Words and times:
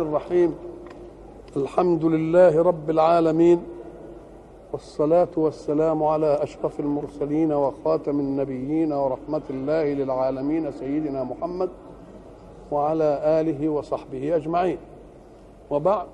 الرحيم. 0.00 0.54
الحمد 1.56 2.04
لله 2.04 2.62
رب 2.62 2.90
العالمين 2.90 3.62
والصلاة 4.72 5.28
والسلام 5.36 6.02
على 6.02 6.42
أشرف 6.42 6.80
المرسلين 6.80 7.52
وخاتم 7.52 8.20
النبيين 8.20 8.92
ورحمة 8.92 9.42
الله 9.50 9.92
للعالمين 9.92 10.72
سيدنا 10.72 11.24
محمد 11.24 11.68
وعلى 12.72 13.20
آله 13.24 13.68
وصحبه 13.68 14.36
أجمعين. 14.36 14.78
وبعد 15.70 16.06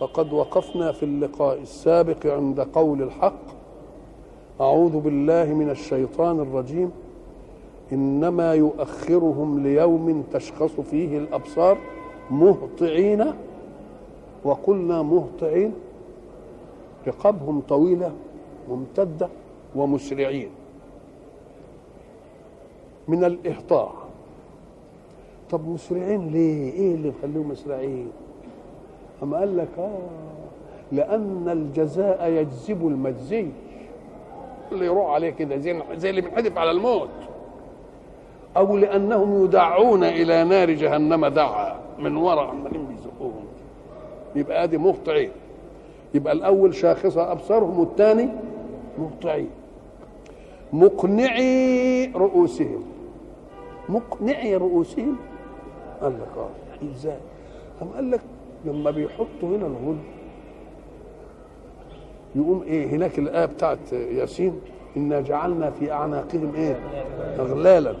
فقد 0.00 0.32
وقفنا 0.32 0.92
في 0.92 1.02
اللقاء 1.02 1.58
السابق 1.58 2.26
عند 2.26 2.60
قول 2.60 3.02
الحق 3.02 3.42
أعوذ 4.60 5.00
بالله 5.00 5.44
من 5.44 5.70
الشيطان 5.70 6.40
الرجيم. 6.40 6.90
إنما 7.92 8.54
يؤخرهم 8.54 9.62
ليوم 9.62 10.24
تشخص 10.32 10.80
فيه 10.80 11.18
الأبصار. 11.18 11.78
مهطعين 12.30 13.24
وقلنا 14.44 15.02
مهطعين 15.02 15.74
رقابهم 17.06 17.62
طويلة 17.68 18.12
ممتدة 18.70 19.28
ومسرعين. 19.76 20.48
من 23.08 23.24
الإهطاع. 23.24 23.90
طب 25.50 25.68
مسرعين 25.68 26.28
ليه؟ 26.28 26.72
إيه 26.72 26.94
اللي 26.94 27.08
يخليهم 27.08 27.48
مسرعين؟ 27.48 28.08
أما 29.22 29.38
قال 29.38 29.56
لك 29.56 29.68
آه 29.78 29.98
لأن 30.92 31.48
الجزاء 31.48 32.28
يجذب 32.30 32.86
المجزي. 32.86 33.46
اللي 34.72 34.86
يروح 34.86 35.10
عليه 35.10 35.30
كده 35.30 35.56
زي 35.56 35.82
زي 35.94 36.10
اللي 36.10 36.20
بينحدف 36.20 36.58
على 36.58 36.70
الموت. 36.70 37.08
أو 38.56 38.76
لأنهم 38.76 39.44
يدعون 39.44 40.04
إلى 40.04 40.44
نار 40.44 40.70
جهنم 40.70 41.26
دعا 41.26 41.81
من 42.02 42.16
وراء 42.16 42.44
عمالين 42.46 42.86
بيزقوهم. 42.86 43.44
يبقى 44.36 44.64
آدي 44.64 44.78
مهطعين. 44.78 45.30
يبقى 46.14 46.32
الأول 46.32 46.74
شاخصه 46.74 47.32
أبصارهم 47.32 47.78
والثاني 47.78 48.28
مهطعين. 48.98 49.50
مقنعي 50.72 52.06
رؤوسهم. 52.06 52.82
مقنعي 53.88 54.56
رؤوسهم؟ 54.56 55.16
قال 56.02 56.12
لك 56.12 56.28
آه 56.38 56.86
إزاي؟ 56.94 57.16
قام 57.80 57.88
قال 57.88 58.10
لك 58.10 58.20
لما 58.64 58.90
بيحطوا 58.90 59.26
هنا 59.42 59.66
الغل 59.66 59.96
يقوم 62.36 62.62
إيه 62.66 62.86
هناك 62.86 63.18
الآية 63.18 63.44
بتاعت 63.46 63.92
ياسين 63.92 64.60
إنا 64.96 65.20
جعلنا 65.20 65.70
في 65.70 65.92
أعناقهم 65.92 66.52
إيه؟ 66.56 66.76
اغلالا 67.38 67.94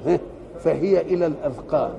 فهي 0.60 1.00
إلى 1.00 1.26
الأذقان. 1.26 1.92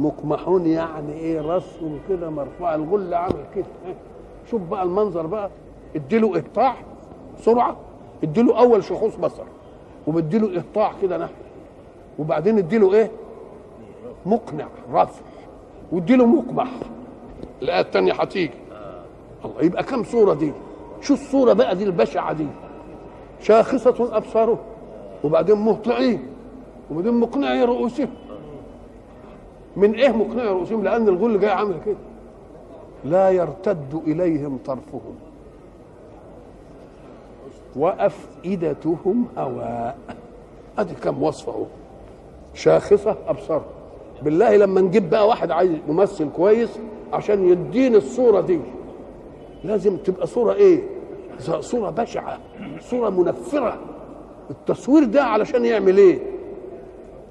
مقمحون 0.00 0.66
يعني 0.66 1.12
إيه 1.12 1.40
راسهم 1.40 1.98
كده 2.08 2.30
مرفوع. 2.30 2.74
الغل 2.74 3.14
عامل 3.14 3.44
كده. 3.54 3.64
شوف 4.50 4.62
بقى 4.62 4.82
المنظر 4.82 5.26
بقى. 5.26 5.50
اديله 5.96 6.38
إقطاع 6.38 6.74
سرعة. 7.38 7.76
اديله 8.24 8.58
أول 8.58 8.84
شخوص 8.84 9.16
بصر. 9.16 9.44
وبديله 10.06 10.58
إقطاع 10.58 10.92
كده 11.02 11.18
نحو 11.18 11.32
وبعدين 12.18 12.58
اديله 12.58 12.94
إيه؟ 12.94 13.10
مقنع 14.26 14.66
رفع. 14.92 15.20
واديله 15.92 16.26
مقمح 16.26 16.68
الايه 17.62 17.80
الثانية 17.80 18.12
هتيجي. 18.12 18.54
الله 19.44 19.62
يبقى 19.62 19.82
كم 19.82 20.04
صورة 20.04 20.34
دي؟ 20.34 20.52
شو 21.00 21.14
الصورة 21.14 21.52
بقى 21.52 21.76
دي 21.76 21.84
البشعة 21.84 22.32
دي؟ 22.32 22.46
شاخصة 23.40 24.16
أبصاره. 24.16 24.58
وبعدين 25.24 25.56
مهطعين. 25.56 26.26
وبعدين 26.90 27.14
مقنعي 27.14 27.64
رؤوسهم 27.64 28.08
من 29.76 29.94
إيه 29.94 30.08
مقنع 30.08 30.44
رؤوسهم 30.44 30.84
لأن 30.84 31.08
الغل 31.08 31.40
جاي 31.40 31.50
عامل 31.50 31.74
كده. 31.86 31.96
لا 33.04 33.30
يرتد 33.30 34.00
إليهم 34.06 34.58
طرفهم. 34.66 35.14
وأفئدتهم 37.76 39.26
هواء. 39.38 39.98
أدي 40.78 40.94
كم 40.94 41.22
وصفه 41.22 41.52
أهو. 41.52 41.64
شاخصة 42.54 43.16
ابصار 43.28 43.62
بالله 44.22 44.56
لما 44.56 44.80
نجيب 44.80 45.10
بقى 45.10 45.28
واحد 45.28 45.50
عايز 45.50 45.72
ممثل 45.88 46.28
كويس 46.36 46.70
عشان 47.12 47.48
يديني 47.48 47.96
الصورة 47.96 48.40
دي. 48.40 48.60
لازم 49.64 49.96
تبقى 49.96 50.26
صورة 50.26 50.52
إيه؟ 50.54 50.80
صورة 51.60 51.90
بشعة. 51.90 52.38
صورة 52.80 53.10
منفرة. 53.10 53.78
التصوير 54.50 55.04
ده 55.04 55.24
علشان 55.24 55.64
يعمل 55.64 55.98
إيه؟ 55.98 56.18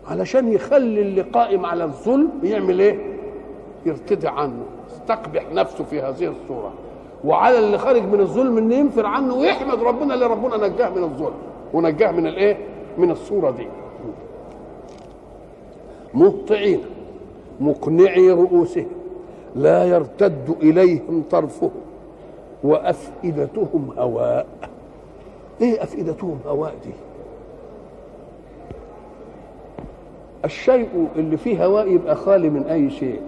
علشان 0.10 0.54
يخلي 0.54 1.02
اللي 1.02 1.22
قائم 1.22 1.66
على 1.66 1.84
الظلم 1.84 2.30
يعمل 2.44 2.80
إيه؟ 2.80 3.00
يرتدي 3.86 4.28
عنه 4.28 4.64
يستقبح 4.92 5.46
نفسه 5.54 5.84
في 5.84 6.02
هذه 6.02 6.28
الصورة. 6.28 6.74
وعلى 7.24 7.60
اللي 7.60 7.78
خارج 7.78 8.04
من 8.04 8.20
الظلم 8.20 8.58
إنه 8.58 8.76
ينفر 8.76 9.06
عنه 9.06 9.36
ويحمد 9.36 9.84
ربنا 9.84 10.14
اللي 10.14 10.26
ربنا 10.26 10.68
نجاه 10.68 10.90
من 10.90 11.04
الظلم 11.04 11.34
ونجاه 11.74 12.12
من 12.12 12.28
الإيه؟ 12.28 12.58
من 12.98 13.12
الصورة 13.12 13.52
دي. 13.52 13.68
مهطعين 16.14 16.80
مقنعي 17.60 18.32
رؤوسهم 18.32 18.88
لا 19.56 19.86
يرتد 19.86 20.56
إليهم 20.62 21.24
طرفهم 21.32 21.72
وأفئدتهم 22.64 23.90
هواء. 23.98 24.48
إيه 25.62 25.84
أفئدتهم 25.84 26.40
هواء 26.48 26.76
دي؟ 26.86 26.92
الشيء 30.46 31.08
اللي 31.16 31.38
فيه 31.38 31.66
هواء 31.66 31.88
يبقى 31.92 32.16
خالي 32.16 32.50
من 32.50 32.64
أي 32.64 32.90
شيء. 32.90 33.22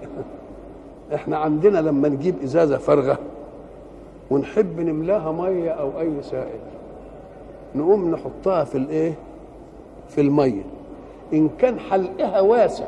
إحنا 1.16 1.38
عندنا 1.38 1.78
لما 1.80 2.10
نجيب 2.10 2.36
إزازة 2.44 2.78
فارغة 2.78 3.18
ونحب 4.32 4.80
نملاها 4.80 5.32
مية 5.32 5.70
أو 5.72 6.00
أي 6.00 6.12
سائل 6.24 6.60
نقوم 7.76 8.12
نحطها 8.12 8.64
في 8.64 8.76
الإيه؟ 8.78 9.14
في 10.10 10.22
المية. 10.22 10.62
إن 11.34 11.50
كان 11.60 11.80
حلقها 11.80 12.42
واسع 12.42 12.86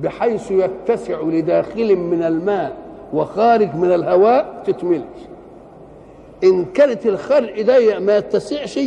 بحيث 0.00 0.50
يتسع 0.50 1.20
لداخل 1.20 1.96
من 1.96 2.22
الماء 2.22 2.76
وخارج 3.12 3.74
من 3.74 3.92
الهواء 3.92 4.62
تتملي. 4.66 5.04
إن 6.44 6.64
كانت 6.64 7.06
الخلق 7.06 7.62
ضيق 7.62 7.98
ما 7.98 8.16
يتسعش 8.16 8.78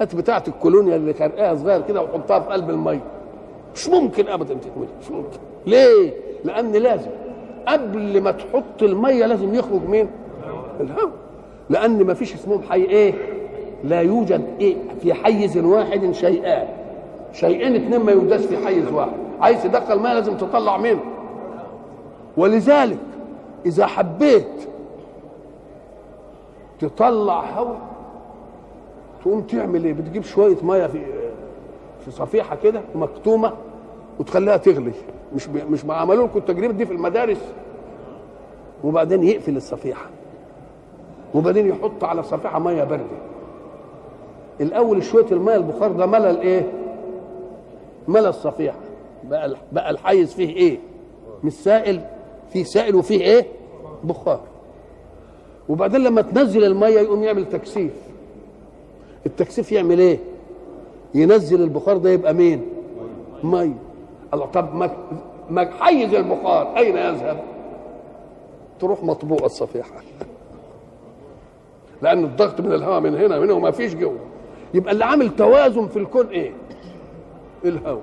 هات 0.00 0.14
بتاعة 0.14 0.44
الكولونيا 0.48 0.96
اللي 0.96 1.14
خرقها 1.14 1.54
صغير 1.54 1.82
كده 1.88 2.02
وحطها 2.02 2.40
في 2.40 2.46
قلب 2.50 2.70
المية. 2.70 3.00
مش 3.74 3.88
ممكن 3.88 4.28
ابدا 4.28 4.54
تتملي 4.54 4.88
مش 5.02 5.10
ممكن. 5.10 5.38
ليه؟ 5.66 6.12
لأن 6.44 6.72
لازم. 6.72 7.10
قبل 7.68 8.20
ما 8.20 8.30
تحط 8.30 8.82
المية 8.82 9.26
لازم 9.26 9.54
يخرج 9.54 9.88
مين؟ 9.88 10.08
الهواء. 10.80 11.10
لأن 11.70 12.04
ما 12.04 12.14
فيش 12.14 12.34
اسمهم 12.34 12.62
حي 12.62 12.82
إيه؟ 12.82 13.14
لا 13.84 14.00
يوجد 14.00 14.44
إيه؟ 14.60 14.76
في 15.02 15.14
حيز 15.14 15.58
واحد 15.58 16.12
شيئان. 16.12 16.68
شيئين 17.32 17.74
اتنين 17.74 18.00
ما 18.00 18.12
يوجدش 18.12 18.44
في 18.44 18.66
حيز 18.66 18.92
واحد. 18.92 19.12
عايز 19.40 19.62
تدخل 19.62 19.98
مية 19.98 20.14
لازم 20.14 20.36
تطلع 20.36 20.76
منه 20.76 21.00
ولذلك 22.36 22.98
إذا 23.66 23.86
حبيت 23.86 24.46
تطلع 26.80 27.40
هواء 27.58 27.78
تقوم 29.22 29.40
تعمل 29.40 29.84
إيه؟ 29.84 29.92
بتجيب 29.92 30.22
شوية 30.24 30.56
مية 30.62 30.86
في 30.86 30.98
في 32.04 32.10
صفيحة 32.10 32.56
كده 32.56 32.80
مكتومة 32.94 33.52
وتخليها 34.18 34.56
تغلي. 34.56 34.92
مش. 35.34 35.48
مش 35.48 35.84
عملوا 35.88 36.26
لكم 36.26 36.38
التجربة 36.38 36.72
دي 36.72 36.86
في 36.86 36.92
المدارس. 36.92 37.52
وبعدين 38.84 39.22
يقفل 39.22 39.56
الصفيحة. 39.56 40.06
وبعدين 41.34 41.68
يحط 41.68 42.04
على 42.04 42.20
الصفيحه 42.20 42.58
مية 42.58 42.84
بارده 42.84 43.04
الأول 44.60 45.02
شوية 45.02 45.26
المية 45.32 45.56
البخار 45.56 45.92
ده 45.92 46.06
ملى 46.06 46.30
الإيه؟ 46.30 46.72
ملى 48.08 48.28
الصفيحة. 48.28 48.78
بقى 49.24 49.56
بقى 49.72 49.90
الحيز 49.90 50.32
فيه 50.34 50.56
إيه؟ 50.56 50.78
مش 51.44 51.52
سائل. 51.52 52.00
فيه 52.52 52.64
سائل 52.64 52.94
وفيه 52.94 53.20
إيه؟ 53.20 53.46
بخار. 54.04 54.40
وبعدين 55.68 56.00
لما 56.00 56.22
تنزل 56.22 56.64
المية 56.64 57.00
يقوم 57.00 57.22
يعمل 57.22 57.48
تكثيف. 57.48 57.92
التكثيف 59.26 59.72
يعمل 59.72 59.98
إيه؟ 59.98 60.18
ينزل 61.14 61.62
البخار 61.62 61.96
ده 61.96 62.10
يبقى 62.10 62.34
مين؟ 62.34 62.62
مية. 63.44 63.74
الله 64.34 64.46
طب 64.46 64.74
ما 65.50 65.68
حيز 65.80 66.14
البخار 66.14 66.76
أين 66.76 66.96
يذهب؟ 66.96 67.40
تروح 68.80 69.04
مطبوقه 69.04 69.46
الصفيحة. 69.46 69.90
لأن 72.02 72.24
الضغط 72.24 72.60
من 72.60 72.72
الهواء 72.72 73.00
من 73.00 73.14
هنا 73.14 73.38
من 73.38 73.44
هنا 73.44 73.52
وما 73.52 73.70
فيش 73.70 73.94
جوه. 73.94 74.16
يبقى 74.74 74.92
اللي 74.92 75.04
عامل 75.04 75.36
توازن 75.36 75.86
في 75.86 75.96
الكون 75.98 76.26
إيه؟ 76.26 76.52
الهواء. 77.64 78.02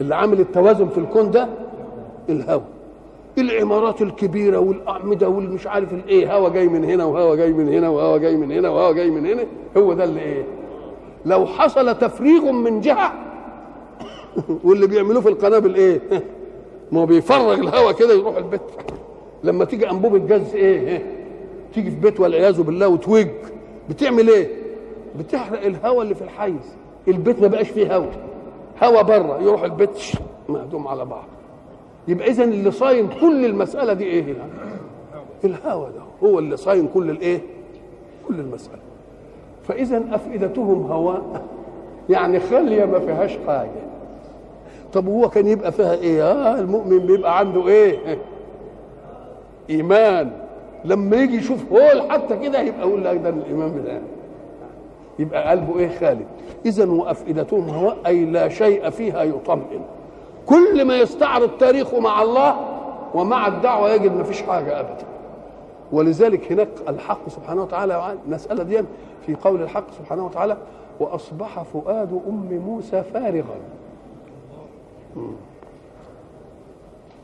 اللي 0.00 0.14
عامل 0.14 0.40
التوازن 0.40 0.88
في 0.88 0.98
الكون 0.98 1.30
ده 1.30 1.48
الهواء. 2.28 2.64
العمارات 3.38 4.02
الكبيرة 4.02 4.58
والأعمدة 4.58 5.28
والمش 5.28 5.66
عارف 5.66 5.92
الايه 5.92 6.36
هوا 6.36 6.48
جاي 6.48 6.68
من 6.68 6.84
هنا 6.84 7.04
وهوا 7.04 7.34
جاي 7.36 7.52
من 7.52 7.68
هنا 7.72 7.88
وهوا 7.88 8.18
جاي 8.18 8.36
من 8.36 8.52
هنا 8.52 8.68
وهوا 8.68 8.92
جاي 8.92 9.10
من 9.10 9.26
هنا 9.26 9.44
هو 9.76 9.92
ده 9.92 10.04
اللي 10.04 10.20
إيه؟ 10.20 10.44
لو 11.26 11.46
حصل 11.46 11.98
تفريغ 11.98 12.52
من 12.52 12.80
جهة 12.80 13.12
واللي 14.64 14.86
بيعملوه 14.86 15.20
في 15.22 15.28
القنابل 15.28 15.74
إيه؟ 15.74 16.00
ما 16.92 17.00
هو 17.00 17.06
بيفرغ 17.06 17.54
الهواء 17.54 17.92
كده 17.92 18.14
يروح 18.14 18.36
البيت. 18.36 18.60
لما 19.44 19.64
تيجي 19.64 19.90
أنبوبة 19.90 20.18
جاز 20.18 20.54
إيه؟ 20.54 21.06
تيجي 21.74 21.90
في 21.90 21.96
بيت 21.96 22.20
والعياذ 22.20 22.62
بالله 22.62 22.88
وتوج. 22.88 23.26
بتعمل 23.88 24.28
إيه؟ 24.28 24.48
بتحرق 25.18 25.64
الهواء 25.64 26.02
اللي 26.02 26.14
في 26.14 26.22
الحيز. 26.22 26.74
البيت 27.08 27.40
ما 27.42 27.46
بقاش 27.46 27.68
فيه 27.70 27.96
هواء 27.96 28.12
هواء 28.82 29.02
بره 29.02 29.42
يروح 29.42 29.62
البيت 29.62 29.90
مهدوم 30.48 30.88
على 30.88 31.04
بعض. 31.04 31.24
يبقى 32.08 32.28
اذا 32.30 32.44
اللي 32.44 32.70
صاين 32.70 33.08
كل 33.20 33.44
المسألة 33.44 33.92
دي 33.92 34.04
إيه 34.04 34.22
هنا 34.22 34.46
الهواء 35.44 35.90
ده 35.90 36.28
هو 36.28 36.38
اللي 36.38 36.56
صاين 36.56 36.88
كل 36.94 37.10
الايه 37.10 37.40
كل 38.28 38.34
المسألة. 38.40 38.78
فاذا 39.68 40.02
أفئدتهم 40.12 40.86
هواء. 40.92 41.44
يعني 42.10 42.40
خاليه 42.40 42.84
ما 42.84 42.98
فيهاش 42.98 43.38
حاجة. 43.46 43.91
طب 44.92 45.06
هو 45.08 45.28
كان 45.28 45.46
يبقى 45.48 45.72
فيها 45.72 45.94
إيه؟ 45.94 46.22
آه 46.32 46.58
المؤمن 46.60 46.98
بيبقى 46.98 47.38
عنده 47.38 47.68
إيه؟ 47.68 48.18
إيمان. 49.70 50.30
لما 50.84 51.16
يجي 51.16 51.36
يشوف 51.36 51.72
هول 51.72 52.10
حتى 52.10 52.36
كده 52.36 52.60
يبقى 52.60 52.80
يقول 52.88 53.04
لك 53.04 53.16
ده 53.16 53.28
الإيمان 53.28 53.82
بتاعه 53.82 54.00
يبقى 55.18 55.50
قلبه 55.50 55.78
إيه؟ 55.78 55.88
خالد 55.98 56.26
اذا 56.66 56.90
وأفئدتهم 56.90 57.68
هواء 57.68 57.96
أي 58.06 58.24
لا 58.24 58.48
شيء 58.48 58.90
فيها 58.90 59.22
يطمئن. 59.22 59.80
كل 60.46 60.84
ما 60.84 60.96
يستعرض 60.96 61.50
تاريخه 61.58 62.00
مع 62.00 62.22
الله 62.22 62.56
ومع 63.14 63.46
الدعوة 63.46 63.90
يجد 63.92 64.16
ما 64.16 64.22
فيش 64.24 64.42
حاجة 64.42 64.80
ابدا. 64.80 65.04
ولذلك 65.92 66.52
هناك 66.52 66.68
الحق 66.88 67.28
سبحانه 67.28 67.62
وتعالى 67.62 68.14
المسألة 68.26 68.62
دي 68.62 68.82
في 69.26 69.34
قول 69.34 69.62
الحق 69.62 69.84
سبحانه 69.98 70.26
وتعالى 70.26 70.56
وأصبح 71.00 71.62
فؤاد 71.62 72.20
أم 72.28 72.62
موسى 72.66 73.02
فارغا. 73.14 73.56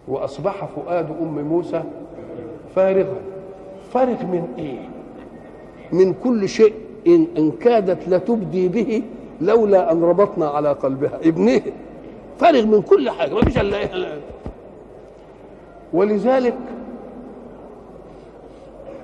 وأصبح 0.08 0.64
فؤاد 0.64 1.06
أم 1.22 1.44
موسى 1.44 1.82
فارغا. 2.76 3.16
فارغ 3.92 4.22
من 4.22 4.48
إيه؟ 4.58 4.78
من 5.92 6.14
كل 6.24 6.48
شيء 6.48 6.72
إن, 7.06 7.26
إن 7.38 7.50
كادت 7.50 8.08
لتبدي 8.08 8.68
به 8.68 9.02
لولا 9.40 9.92
أن 9.92 10.02
ربطنا 10.02 10.48
على 10.48 10.72
قلبها. 10.72 11.16
ابنه 11.24 11.60
فارغ 12.38 12.66
من 12.66 12.82
كل 12.82 13.10
حاجة 13.10 13.34
ما 13.34 13.40
فيش 13.40 13.58
إلا 13.58 13.76
إيه؟ 13.78 14.20
ولذلك 15.92 16.54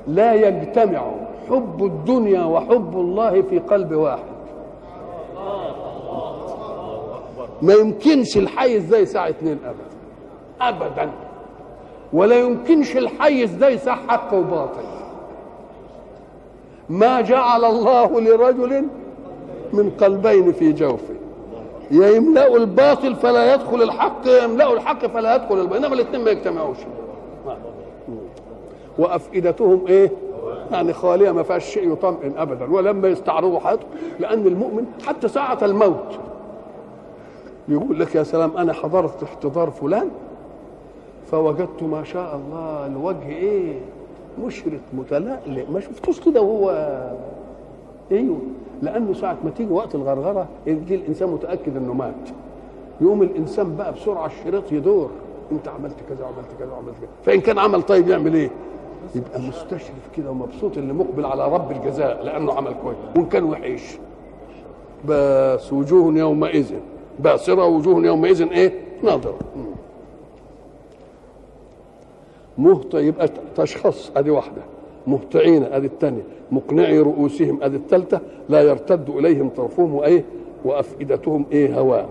لا 0.09 0.35
يجتمع 0.35 1.03
حب 1.51 1.85
الدنيا 1.85 2.45
وحب 2.45 2.95
الله 2.95 3.43
في 3.43 3.59
قلب 3.59 3.93
واحد. 3.93 4.34
ما 7.65 7.75
يمكنش 7.75 8.37
الحيز 8.37 8.85
ده 8.85 8.99
يساع 8.99 9.29
اتنين 9.29 9.59
ابدا. 9.65 10.87
ابدا. 10.89 11.11
ولا 12.13 12.37
يمكنش 12.37 12.97
الحيز 12.97 13.55
ده 13.55 13.69
يساع 13.69 13.99
حق 14.09 14.35
وباطل. 14.35 14.83
ما 16.89 17.21
جعل 17.21 17.65
الله 17.65 18.21
لرجل 18.21 18.85
من 19.73 19.91
قلبين 19.91 20.53
في 20.53 20.73
جوفه. 20.73 21.15
يا 21.91 22.09
يملأ 22.09 22.57
الباطل 22.57 23.17
فلا 23.17 23.55
يدخل 23.55 23.83
الحق 23.83 24.27
يا 24.27 24.45
يملأ 24.45 24.73
الحق 24.73 25.07
فلا 25.07 25.35
يدخل 25.35 25.61
الباطل. 25.61 25.85
إنما 25.85 25.95
الاثنين 25.95 26.25
ما 26.25 26.31
يجتمعوش. 26.31 26.77
وأفئدتهم 28.99 29.87
إيه؟ 29.89 30.11
يعني 30.73 30.93
خالية 30.93 31.31
ما 31.31 31.43
فيهاش 31.43 31.65
شيء 31.65 31.93
يطمئن 31.93 32.33
ابدا. 32.37 32.73
ولما 32.73 33.09
يستعرضوا 33.09 33.61
حياتهم 33.61 33.89
لأن 34.21 34.47
المؤمن 34.47 34.85
حتى 35.07 35.29
ساعة 35.29 35.59
الموت 35.63 36.19
يقول 37.69 38.01
لك 38.01 38.15
يا 38.15 38.23
سلام 38.23 38.57
أنا 38.57 38.73
حضرت 38.73 39.23
احتضار 39.23 39.71
فلان 39.71 40.09
فوجدت 41.31 41.83
ما 41.83 42.05
شاء 42.05 42.37
الله 42.37 42.87
الوجه 42.87 43.29
إيه؟ 43.29 43.75
مشرق 44.47 44.81
متلألئ 44.95 45.65
ما 45.73 45.81
شفتوش 45.81 46.21
كده 46.21 46.43
وهو 46.43 46.71
أيوه. 48.13 48.39
لأنه 48.83 49.13
ساعة 49.15 49.37
ما 49.45 49.51
تيجي 49.51 49.73
وقت 49.73 49.95
الغرغرة 49.95 50.47
يجي 50.67 50.95
الإنسان 50.95 51.29
متأكد 51.29 51.77
إنه 51.77 51.93
مات. 51.95 52.15
يقوم 53.01 53.23
الإنسان 53.23 53.77
بقى 53.77 53.93
بسرعة 53.93 54.27
الشريط 54.27 54.73
يدور 54.73 55.11
أنت 55.53 55.69
عملت 55.69 55.97
كذا 56.09 56.25
وعملت 56.25 56.49
كذا 56.59 56.73
وعملت 56.73 56.95
كذا. 57.01 57.09
فإن 57.27 57.41
كان 57.41 57.59
عمل 57.59 57.83
طيب 57.83 58.09
يعمل 58.09 58.35
إيه؟ 58.35 58.51
يبقى 59.15 59.41
مستشرف 59.41 60.09
كده 60.17 60.31
ومبسوط 60.31 60.77
اللي 60.79 60.93
مقبل 60.93 61.25
على 61.27 61.49
رب 61.49 61.71
الجزاء 61.71 62.23
لأنه 62.25 62.53
عمل 62.53 62.75
كويس. 62.83 62.97
وإن 63.17 63.27
كان 63.27 63.45
وحش 63.45 63.99
بس 65.09 65.73
وجوه 65.73 66.15
يومئذ. 66.19 66.73
باسره 67.19 67.67
وجوه 67.67 68.07
يومئذ 68.07 68.43
إيه؟ 68.53 68.73
ناظرة. 69.03 69.39
مهط 72.59 72.95
يبقى 72.95 73.29
تشخص 73.57 74.13
أدي 74.17 74.31
واحدة. 74.31 74.63
مهطعين 75.07 75.65
أدي 75.65 75.87
الثانية. 75.87 76.23
مقنعي 76.53 76.99
رؤوسهم 76.99 77.63
أدي 77.63 77.77
الثالثة. 77.77 78.21
لا 78.49 78.63
يرتد 78.63 79.11
إليهم 79.11 79.49
طرفهم 79.49 79.95
وإيه؟ 79.95 80.25
وأفئدتهم 80.65 81.45
إيه؟ 81.53 81.81
هواء 81.81 82.09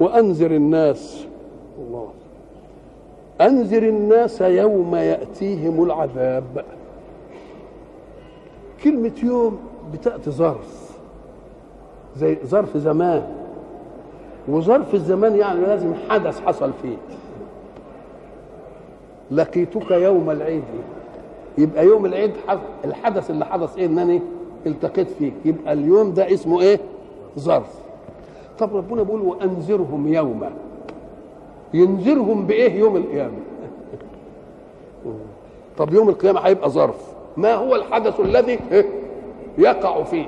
وأنذر 0.00 0.50
الناس. 0.50 1.26
الله. 1.78 2.08
أنذر 3.40 3.82
الناس 3.82 4.40
يوم 4.40 4.94
يأتيهم 4.96 5.84
العذاب. 5.84 6.64
كلمة 8.84 9.12
يوم 9.22 9.58
بتأتي 9.92 10.30
ظرف. 10.30 10.85
زي 12.16 12.38
ظرف 12.46 12.76
زمان. 12.76 13.22
وظرف 14.48 14.94
الزمان 14.94 15.36
يعني 15.36 15.60
لازم 15.60 15.92
حدث 16.08 16.40
حصل 16.40 16.70
فيه. 16.82 16.96
لقيتك 19.30 19.90
يوم 19.90 20.30
العيد. 20.30 20.62
يبقى 21.58 21.86
يوم 21.86 22.06
العيد 22.06 22.32
الحدث 22.84 23.30
اللي 23.30 23.46
حدث 23.46 23.78
إيه؟ 23.78 23.86
انني 23.86 24.20
التقيت 24.66 25.08
فيك 25.10 25.34
يبقى 25.44 25.72
اليوم 25.72 26.14
ده 26.14 26.32
اسمه 26.34 26.60
إيه؟ 26.60 26.80
ظرف. 27.38 27.74
طب 28.58 28.76
ربنا 28.76 29.02
بيقول 29.02 29.20
وأنذرهم 29.20 30.08
يوما. 30.14 30.50
ينذرهم 31.74 32.46
بإيه؟ 32.46 32.78
يوم 32.78 32.96
القيامة. 32.96 33.38
طب 35.78 35.94
يوم 35.94 36.08
القيامة 36.08 36.40
هيبقى 36.40 36.70
ظرف. 36.70 37.14
ما 37.36 37.54
هو 37.54 37.74
الحدث 37.74 38.20
الذي 38.20 38.58
يقع 39.58 40.02
فيه؟ 40.02 40.26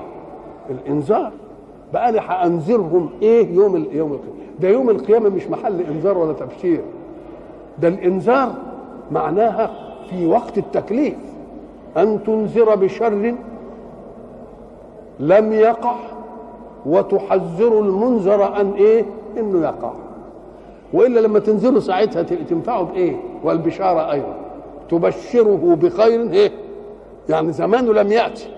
الإنذار. 0.70 1.32
بقى 1.92 2.08
أنا 2.08 2.20
هانذرهم 2.20 3.10
إيه 3.22 3.54
يوم. 3.54 3.76
يوم 3.76 3.76
القيامه 3.76 4.18
ده 4.60 4.68
يوم 4.68 4.90
القيامة 4.90 5.28
مش 5.28 5.46
محل 5.46 5.80
إنذار 5.80 6.18
ولا 6.18 6.32
تبشير. 6.32 6.80
ده 7.78 7.88
الإنذار 7.88 8.54
معناها 9.12 9.70
في 10.10 10.26
وقت 10.26 10.58
التكليف. 10.58 11.14
أن 11.96 12.18
تنذر 12.26 12.74
بشر 12.74 13.34
لم 15.20 15.52
يقع 15.52 15.94
وتحذر 16.86 17.80
المنذر 17.80 18.60
أن 18.60 18.72
إيه؟ 18.72 19.04
إنه 19.38 19.62
يقع. 19.62 19.92
وإلا 20.92 21.20
لما 21.20 21.38
تنذره 21.38 21.78
ساعتها 21.78 22.22
تنفعه 22.22 22.82
بإيه؟ 22.82 23.16
والبشارة 23.44 24.12
أيضا. 24.12 24.34
تبشره 24.90 25.76
بخير 25.82 26.30
إيه؟ 26.32 26.50
يعني 27.28 27.52
زمانه 27.52 27.92
لم 27.92 28.12
يأتي. 28.12 28.48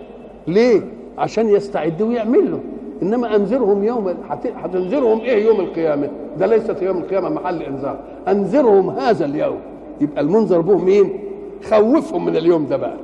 ليه؟ 0.46 0.82
عشان 1.18 1.49
يستعد 1.49 2.02
ويعمل 2.02 2.50
له. 2.50 2.60
إنما 3.02 3.37
أنذرهم 3.37 3.85
يوم 3.85 4.14
هتنذرهم 4.57 5.21
إيه 5.21 5.47
يوم 5.47 5.61
القيامة؟ 5.61 6.09
ده 6.38 6.47
ليست 6.47 6.83
يوم 6.83 6.99
القيامة 6.99 7.28
محل 7.28 7.62
إنذار. 7.62 7.99
أنذرهم 8.28 8.90
هذا 8.90 9.25
اليوم. 9.25 9.59
يبقى 10.00 10.21
المنذر 10.21 10.61
به 10.61 10.76
مين؟ 10.78 11.21
خوفهم 11.71 12.25
من 12.25 12.37
اليوم 12.37 12.66
ده 12.66 12.76
بقى. 12.76 12.97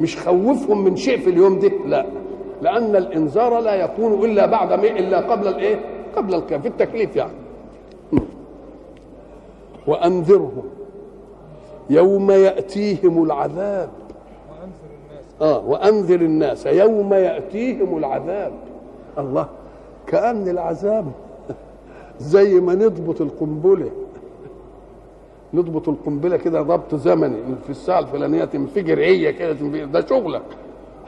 مش 0.00 0.18
خوفهم 0.18 0.84
من 0.84 0.96
شيء 0.96 1.18
في 1.18 1.30
اليوم 1.30 1.58
ده 1.58 1.70
لا. 1.86 2.06
لأن 2.62 2.96
الإنذار 2.96 3.60
لا 3.60 3.74
يكون 3.74 4.24
إلا 4.24 4.46
بعد 4.46 4.72
ما 4.72 4.84
إلا 4.84 5.20
قبل 5.20 5.48
الإيه؟ 5.48 5.80
قبل 6.16 6.34
القيامة 6.34 6.62
في 6.62 6.68
التكليف 6.68 7.16
يعني. 7.16 7.32
وأنذرهم. 9.86 10.62
يوم 11.90 12.30
يأتيهم 12.30 13.22
العذاب. 13.22 13.88
آه 15.40 15.66
وأنذر 15.66 16.20
الناس. 16.20 16.66
يوم 16.66 17.14
يأتيهم 17.14 17.98
العذاب. 17.98 18.52
الله 19.18 19.46
كأن 20.06 20.48
العذاب 20.48 21.06
زي 22.20 22.60
ما 22.60 22.74
نضبط 22.74 23.20
القنبلة 23.20 23.90
نضبط 25.54 25.88
القنبلة 25.88 26.36
كده 26.36 26.62
ضبط 26.62 26.94
زمني 26.94 27.36
في 27.64 27.70
الساعة 27.70 27.98
الفلانية 27.98 28.44
تنفجر 28.44 28.98
هي 28.98 29.32
كده 29.32 29.52
تنفجر 29.52 29.84
ده 29.84 30.06
شغلك 30.06 30.42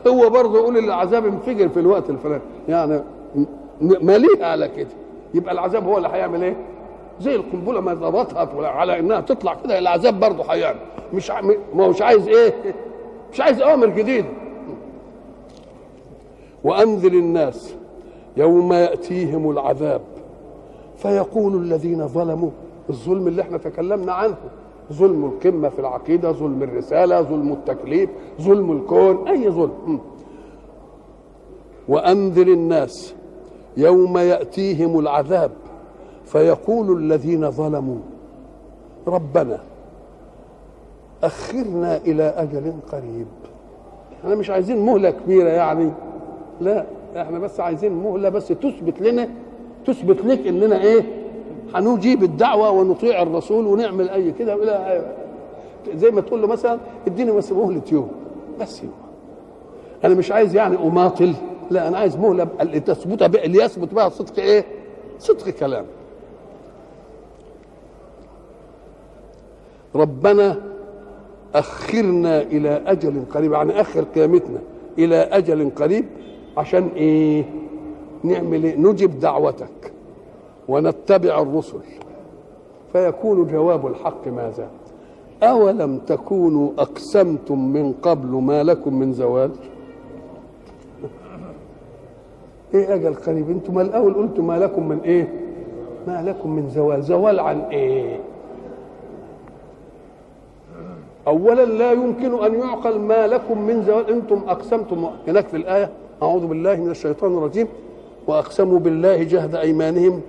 هو 0.09 0.31
برضه 0.31 0.59
يقول 0.59 0.79
العذاب 0.79 1.27
انفجر 1.27 1.69
في 1.69 1.81
الوقت 1.81 2.11
الفلاني 2.11 2.41
يعني 2.69 3.01
ماليه 3.81 4.45
على 4.45 4.69
كده 4.69 4.89
يبقى 5.35 5.53
العذاب 5.55 5.85
هو 5.87 5.97
اللي 5.97 6.09
هيعمل 6.09 6.43
إيه؟ 6.45 6.57
زي 7.21 7.35
القنبلة 7.37 7.81
ما 7.81 7.95
ضبطها 7.95 8.67
على 8.69 8.99
إنها 8.99 9.21
تطلع 9.21 9.55
كده 9.65 9.79
العذاب 9.79 10.21
برضه 10.21 10.45
هيعمل 10.53 10.79
مش. 11.15 11.31
ما 11.75 11.85
هوش 11.87 12.03
عايز 12.03 12.29
إيه؟ 12.29 12.55
مش 13.33 13.41
عايز 13.41 13.61
أوامر 13.61 13.87
جديده 13.87 14.29
وأنذر 16.65 17.13
الناس 17.13 17.75
يوم 18.37 18.73
يأتيهم 18.73 19.51
العذاب. 19.51 20.01
فيقول 20.97 21.57
الذين 21.57 22.09
ظلموا 22.09 22.51
الظلم 22.91 23.29
اللي 23.29 23.43
إحنا 23.43 23.59
تكلمنا 23.59 24.13
عنه. 24.13 24.37
ظلم 24.93 25.25
القمة 25.25 25.69
في 25.69 25.79
العقيدة 25.79 26.33
ظلم 26.33 26.63
الرسالة 26.63 27.23
ظلم 27.23 27.53
التكليف 27.53 28.11
ظلم 28.41 28.73
الكون 28.73 29.29
أي 29.29 29.51
ظلم. 29.51 30.01
وأنذر 31.89 32.47
الناس 32.47 33.15
يوم 33.77 34.19
يأتيهم 34.19 34.99
العذاب. 34.99 35.51
فيقول 36.25 36.97
الذين 36.97 37.51
ظلموا 37.51 37.99
ربنا 39.07 39.61
أخرنا 41.23 41.97
إلى 41.97 42.23
أجل 42.23 42.73
قريب. 42.93 43.27
إحنا 44.21 44.35
مش 44.35 44.51
عايزين 44.51 44.87
مهلة 44.87 45.11
كبيرة 45.11 45.49
يعني. 45.49 45.91
لا. 46.61 46.87
إحنا 47.17 47.39
بس 47.39 47.61
عايزين 47.61 47.93
مهله 47.93 48.29
بس 48.29 48.49
تثبت 48.49 49.01
لنا 49.01 49.29
تثبت 49.87 50.25
لك 50.25 50.47
اننا 50.47 50.81
إيه 50.83 51.03
هنجيب 51.75 52.23
الدعوة 52.23 52.71
ونطيع 52.71 53.23
الرسول 53.23 53.67
ونعمل 53.67 54.09
أي 54.09 54.33
كده 54.33 54.55
إلى 54.55 55.05
زي 55.95 56.11
ما 56.11 56.21
تقول 56.21 56.41
له 56.43 56.47
مثلا 56.49 56.79
اديني 57.07 57.31
بس 57.31 57.53
مهلة 57.53 57.83
يوم. 57.93 58.09
بس 58.61 58.83
يوم. 58.83 58.93
أنا 60.05 60.15
مش 60.15 60.33
عايز 60.33 60.55
يعني 60.57 60.77
أماطل 60.77 61.35
لا 61.71 61.89
أنا 61.89 61.99
عايز 61.99 62.17
مهلة 62.17 62.49
لتثبت 62.63 63.23
بها 63.23 63.47
ليثبت 63.47 63.95
بها 63.95 64.09
صدق 64.09 64.39
إيه؟ 64.39 64.65
صدق 65.19 65.49
كلام. 65.51 65.85
ربنا 69.95 70.57
أخرنا 71.55 72.43
إلى 72.43 72.83
أجل 72.87 73.23
قريب 73.35 73.53
يعني 73.53 73.81
آخر 73.81 74.05
قيامتنا 74.15 74.59
إلى 74.99 75.17
أجل 75.17 75.71
قريب 75.77 76.05
عشان 76.57 76.89
إيه؟ 76.97 77.45
نعمل 78.25 78.65
إيه؟ 78.65 78.77
نجب 78.77 79.21
دعوتك 79.21 79.93
ونتبع 80.69 81.43
الرسل. 81.43 81.79
فيكون 82.93 83.47
جواب 83.47 83.87
الحق 83.87 84.29
ماذا؟ 84.29 84.69
أولم 85.43 85.99
تكونوا 85.99 86.71
أقسمتم 86.79 87.73
من 87.73 87.93
قبل 87.93 88.29
ما 88.29 88.63
لكم 88.63 88.95
من 88.95 89.13
زوال 89.13 89.51
إيه 92.75 92.95
أجل 92.95 93.15
قريب 93.15 93.51
أنتم 93.51 93.79
الأول 93.79 94.15
قلتم 94.15 94.47
ما 94.47 94.59
لكم 94.59 94.89
من 94.89 95.01
إيه؟ 95.01 95.29
ما 96.07 96.23
لكم 96.23 96.51
من 96.51 96.71
زوال 96.71 97.03
زوال 97.03 97.41
عن 97.41 97.61
إيه؟ 97.61 98.21
اولا 101.27 101.65
لا 101.65 101.93
يمكن 101.93 102.45
أن 102.45 102.55
يعقل 102.55 102.99
ما 102.99 103.27
لكم 103.27 103.63
من 103.63 103.83
زوال 103.83 104.11
أنتم 104.11 104.43
أقسمتم. 104.49 105.11
هناك 105.29 105.49
في 105.49 105.57
الآية 105.57 105.91
أعوذ 106.23 106.47
بالله 106.47 106.77
من 106.77 106.91
الشيطان 106.91 107.39
الرجيم. 107.39 107.67
وأقسموا 108.27 108.79
بالله 108.79 109.23
جهد 109.23 109.55
أيمانهم. 109.55 110.21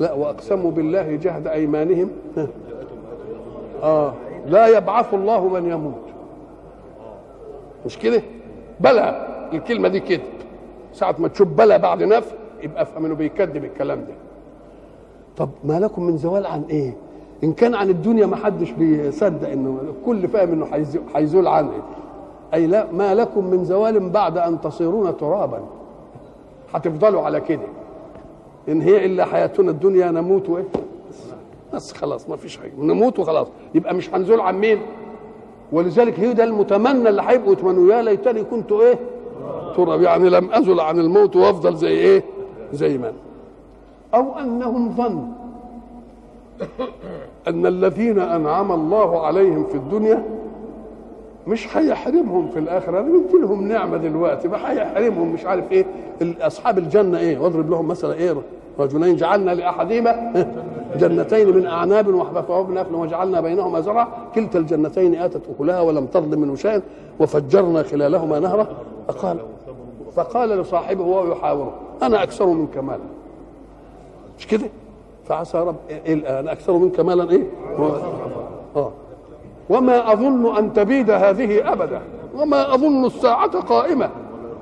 لا 0.00 0.12
وأقسموا 0.12 0.70
بالله 0.70 1.16
جهد 1.16 1.46
أيمانهم. 1.46 2.10
آه. 3.82 4.12
لا 4.46 4.66
يبعث 4.66 5.14
الله 5.14 5.48
من 5.48 5.70
يموت. 5.70 6.02
مش 7.86 7.98
كده؟ 7.98 8.22
بلى. 8.80 9.26
الكلمة 9.52 9.88
دي 9.88 10.00
كذب. 10.00 10.20
ساعة 10.94 11.14
ما 11.18 11.28
تشوف 11.28 11.48
بلى 11.48 11.78
بعد 11.78 12.02
نفي 12.02 12.34
يبقى 12.62 12.82
افهم 12.82 13.04
إنه 13.04 13.14
بيكذب 13.14 13.64
الكلام 13.64 13.98
ده. 13.98 14.14
طب 15.36 15.48
ما 15.64 15.80
لكم 15.80 16.04
من 16.04 16.16
زوال 16.16 16.46
عن 16.46 16.62
إيه؟ 16.70 16.96
إن 17.44 17.52
كان 17.52 17.74
عن 17.74 17.90
الدنيا 17.90 18.26
ما 18.26 18.36
حدش 18.36 18.70
بيصدق 18.70 19.48
إنه 19.48 19.80
الكل 19.82 20.28
فاهم 20.28 20.52
إنه 20.52 20.86
هيزول 21.14 21.46
عنه 21.46 21.70
أي 22.54 22.66
لا 22.66 22.86
ما 22.92 23.14
لكم 23.14 23.44
من 23.50 23.64
زوال 23.64 24.10
بعد 24.10 24.38
أن 24.38 24.60
تصيرون 24.60 25.16
ترابا. 25.16 25.60
هتفضلوا 26.74 27.22
على 27.22 27.40
كده. 27.40 27.66
إن 28.68 28.80
هي 28.80 29.06
إلا 29.06 29.24
حياتنا 29.24 29.70
الدنيا 29.70 30.10
نموت 30.10 30.48
وإيه؟ 30.48 30.64
بس 31.74 31.92
خلاص 31.92 32.28
ما 32.28 32.36
فيش 32.36 32.56
حاجة. 32.58 32.72
نموت 32.78 33.18
وخلاص. 33.18 33.46
يبقى 33.74 33.94
مش 33.94 34.14
هنزول 34.14 34.40
عن 34.40 34.58
مين؟ 34.58 34.78
ولذلك 35.72 36.20
هي 36.20 36.32
ده 36.32 36.44
المتمنى 36.44 37.08
اللي 37.08 37.22
هيبقوا 37.26 37.52
يتمنوا 37.52 37.92
يا 37.94 38.02
ليتني 38.02 38.44
كنت 38.44 38.72
إيه؟ 38.72 38.98
تراب. 39.76 40.02
يعني 40.02 40.30
لم 40.30 40.52
أزل 40.52 40.80
عن 40.80 40.98
الموت 41.00 41.36
وأفضل 41.36 41.76
زي 41.76 41.88
إيه؟ 41.88 42.22
زي 42.72 42.98
ما 42.98 43.12
أو 44.14 44.38
أنهم 44.38 44.96
ظنوا 44.96 45.26
أن 47.48 47.66
الذين 47.66 48.18
أنعم 48.18 48.72
الله 48.72 49.26
عليهم 49.26 49.64
في 49.64 49.74
الدنيا 49.74 50.22
مش 51.46 51.76
هيحرمهم 51.76 52.48
في 52.48 52.58
الاخره 52.58 52.98
قلت 53.00 53.34
لهم 53.42 53.68
نعمة 53.68 53.96
دلوقتي. 53.96 54.48
ما 54.48 54.70
هيحرمهم 54.70 55.32
مش 55.32 55.44
عارف 55.44 55.72
إيه. 55.72 55.86
أصحاب 56.40 56.78
الجنة 56.78 57.18
إيه؟ 57.18 57.38
واضرب 57.38 57.70
لهم 57.70 57.88
مثلا 57.88 58.14
إيه؟ 58.14 58.36
رجلين 58.78 59.16
جعلنا 59.16 59.50
لأحدهما 59.50 60.46
جنتين 60.96 61.56
من 61.56 61.66
أعناب 61.66 62.14
وحفظناهما 62.14 62.80
نخل 62.82 62.94
وجعلنا 62.94 63.40
بينهما 63.40 63.80
زرعا. 63.80 64.08
كلتا 64.34 64.58
الجنتين 64.58 65.14
آتت 65.14 65.42
أكلها 65.54 65.80
ولم 65.80 66.06
تظلم 66.06 66.40
منه 66.40 66.54
شيئا 66.54 66.82
وفجرنا 67.20 67.82
خلالهما 67.82 68.38
نهرا. 68.38 68.66
فقال 69.08 69.38
فقال 70.16 70.48
لصاحبه 70.48 71.04
وهو 71.04 71.32
يحاوره 71.32 71.72
أنا 72.02 72.22
أكثر 72.22 72.46
منك 72.46 72.78
مالا. 72.78 72.98
مش 74.38 74.46
كده؟ 74.46 74.66
فعسى 75.24 75.58
رب 75.58 75.76
إيه 75.90 76.14
الان 76.14 76.48
أكثر 76.48 76.72
منك 76.72 77.00
مالا 77.00 77.30
إيه؟ 77.30 77.42
وما 79.70 80.12
أظن 80.12 80.56
أن 80.56 80.72
تبيد 80.72 81.10
هذه 81.10 81.72
أبدا. 81.72 82.00
وما 82.34 82.74
أظن 82.74 83.04
الساعة 83.04 83.60
قائمة. 83.60 84.10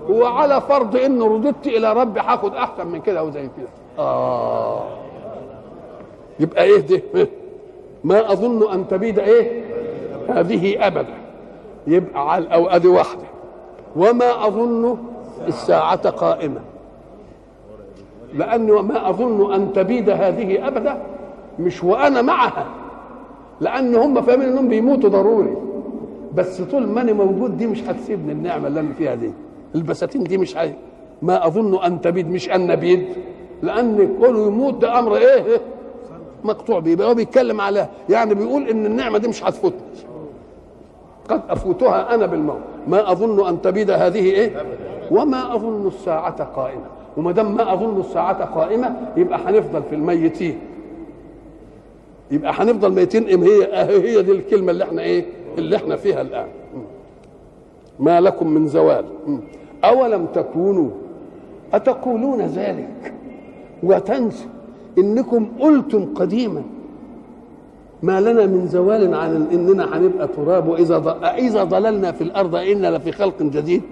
وعلى 0.08 0.61
فرض 0.61 0.96
إن 0.96 1.23
رددت 1.23 1.66
إلى 1.66 1.92
ربي 1.92 2.20
هاخد 2.20 2.54
أحسن 2.54 2.87
من 2.87 3.00
كده 3.00 3.25
وزي 3.25 3.42
كده. 3.42 3.68
آه. 3.99 4.84
يبقى 6.40 6.64
إيه 6.64 6.78
ده؟ 6.80 7.28
ما 8.04 8.32
أظن 8.32 8.73
أن 8.73 8.88
تبيد 8.88 9.18
إيه؟ 9.18 9.64
هذه 10.28 10.87
أبدا. 10.87 11.14
يبقى 11.87 12.32
على 12.32 12.54
أو 12.54 12.66
أدي 12.68 12.88
واحدة. 12.88 13.25
وما 13.96 14.46
أظن 14.46 14.96
الساعة 15.49 16.11
قائمة. 16.11 16.61
لأني 18.34 18.73
وما 18.73 19.08
أظن 19.11 19.54
أن 19.54 19.73
تبيد 19.73 20.11
هذه 20.11 20.68
أبدا. 20.68 21.02
مش 21.58 21.84
وأنا 21.84 22.23
معها. 22.23 22.66
لأن 23.64 23.94
هم 23.94 24.23
فاهمين 24.23 24.49
انهم 24.49 24.68
بيموتوا 24.68 25.09
ضروري. 25.11 25.56
بس 26.35 26.62
طول 26.62 26.87
ما 26.87 27.00
أنا 27.00 27.12
موجود 27.12 27.59
دي 27.59 27.66
مش 27.66 27.83
هتسيبني 27.83 28.33
النعمة 28.33 28.68
اللي 28.68 28.80
أنا 28.80 28.92
فيها 28.99 29.14
دي. 29.14 29.30
البساتين 29.75 30.25
دي 30.25 30.38
مش 30.38 30.56
هي. 30.56 30.73
ما 31.23 31.47
أظن 31.47 31.85
أن 31.85 32.00
تبيد 32.00 32.30
مش 32.30 32.50
أن 32.50 32.66
نبيد 32.66 33.06
لأن 33.62 34.16
كونه 34.21 34.47
يموت 34.47 34.75
ده 34.75 34.99
أمر 34.99 35.16
إيه؟ 35.16 35.42
مقطوع 36.44 36.78
بيه. 36.78 37.04
هو 37.04 37.14
بيتكلم 37.14 37.61
على 37.61 37.88
يعني 38.09 38.35
بيقول 38.35 38.68
إن 38.68 38.87
النعمة 38.87 39.18
دي 39.18 39.28
مش 39.28 39.44
هتفوتني. 39.44 39.78
قد 41.28 41.40
أفوتها 41.50 42.14
أنا 42.14 42.26
بالموت. 42.26 42.61
ما 42.88 43.12
أظن 43.12 43.49
أن 43.49 43.62
تبيد 43.62 43.90
هذه 43.90 44.30
إيه؟ 44.30 44.50
وما 45.11 45.54
أظن 45.54 45.87
الساعة 45.87 46.44
قائمة. 46.44 46.87
وما 47.16 47.33
دام 47.33 47.54
ما 47.56 47.73
أظن 47.73 48.00
الساعة 48.00 48.44
قائمة 48.44 48.97
يبقى 49.16 49.38
هنفضل 49.47 49.83
في 49.83 49.94
الميتين. 49.94 50.59
يبقى 52.35 52.53
هنفضل 52.55 52.93
ميتين 52.93 53.31
ام 53.31 53.43
هي 53.43 53.69
هي 53.73 54.23
دي 54.23 54.33
الكلمة 54.33 54.71
اللي 54.73 54.85
إحنا 54.85 55.03
إيه؟ 55.03 55.25
اللي 55.59 55.76
إحنا 55.76 55.97
فيها 55.97 56.21
الآن. 56.21 56.47
ما 57.99 58.21
لكم 58.21 58.49
من 58.49 58.67
زوال. 58.67 59.05
أولم 59.85 60.26
تكونوا؟ 60.26 60.91
أتقولون 61.73 62.43
ذلك؟ 62.43 63.14
وتنسوا 63.83 64.50
إنكم 64.99 65.47
قلتم 65.61 66.14
قديما. 66.14 66.62
ما 68.03 68.21
لنا 68.21 68.47
من 68.47 68.67
زوال 68.67 69.14
عن 69.14 69.47
إننا 69.53 69.97
هنبقى 69.97 70.29
تراب. 70.29 70.69
وإذا 70.69 71.19
إذا 71.38 71.64
ضللنا 71.64 72.12
في 72.12 72.21
الأرض 72.25 72.55
أنا 72.55 72.97
لفي 72.97 73.12
خلق 73.12 73.43
جديد. 73.43 73.83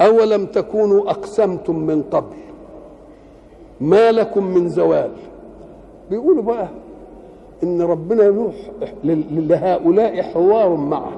أولم 0.00 0.46
تكونوا 0.46 1.10
أقسمتم 1.10 1.78
من 1.78 2.02
قبل؟ 2.02 2.36
ما 3.80 4.12
لكم 4.12 4.44
من 4.44 4.68
زوال. 4.68 5.10
بيقولوا 6.10 6.42
بقى 6.42 6.68
إن 7.62 7.82
ربنا 7.82 8.24
يروح 8.24 8.54
لهؤلاء 9.30 10.22
حوار 10.22 10.76
معه. 10.76 11.12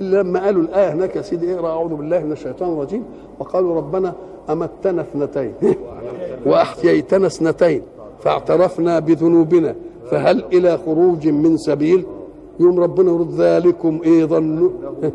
إلا 0.00 0.22
لما 0.22 0.44
قالوا 0.44 0.62
الآية 0.62 0.92
هناك 0.92 1.16
يا 1.16 1.22
سيدي 1.22 1.54
اقرأ 1.54 1.68
أعوذ 1.68 1.94
بالله 1.94 2.18
من 2.24 2.32
الشيطان 2.32 2.72
الرجيم. 2.72 3.04
وقالوا 3.38 3.76
ربنا 3.76 4.12
أمتنا 4.50 5.02
اثنتين 5.02 5.52
وأحييتنا 6.46 7.26
اثنتين 7.26 7.82
فاعترفنا 8.20 8.98
بذنوبنا 8.98 9.74
فهل 10.10 10.44
إلى 10.52 10.78
خروج 10.86 11.28
من 11.28 11.56
سبيل؟ 11.56 12.04
يوم 12.60 12.80
ربنا 12.80 13.10
يرد 13.12 13.30
ذلكم 13.40 14.00
ظنوا 14.26 14.70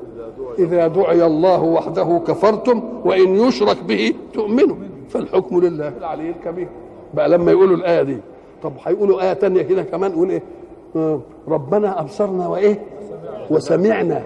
إذا 0.59 0.87
دعي 0.87 1.25
الله 1.25 1.63
وحده 1.63 2.21
كفرتم 2.27 2.83
وإن 3.05 3.35
يشرك 3.35 3.83
به 3.83 4.13
تؤمنوا 4.33 4.75
فالحكم 5.09 5.59
لله. 5.59 5.87
العلي 5.97 6.29
الكبير 6.29 6.67
بقى 7.13 7.29
لما 7.29 7.51
يقولوا 7.51 7.75
الآية 7.77 8.01
دي. 8.01 8.17
طب 8.63 8.73
هيقولوا 8.83 9.21
آية 9.21 9.33
تانية 9.33 9.61
كده 9.61 9.83
كمان 9.83 10.11
يقول 10.11 10.29
إيه؟ 10.29 10.43
آه 10.95 11.19
ربنا 11.47 12.01
أبصرنا 12.01 12.47
وإيه؟ 12.47 12.79
وسمعنا. 13.49 14.23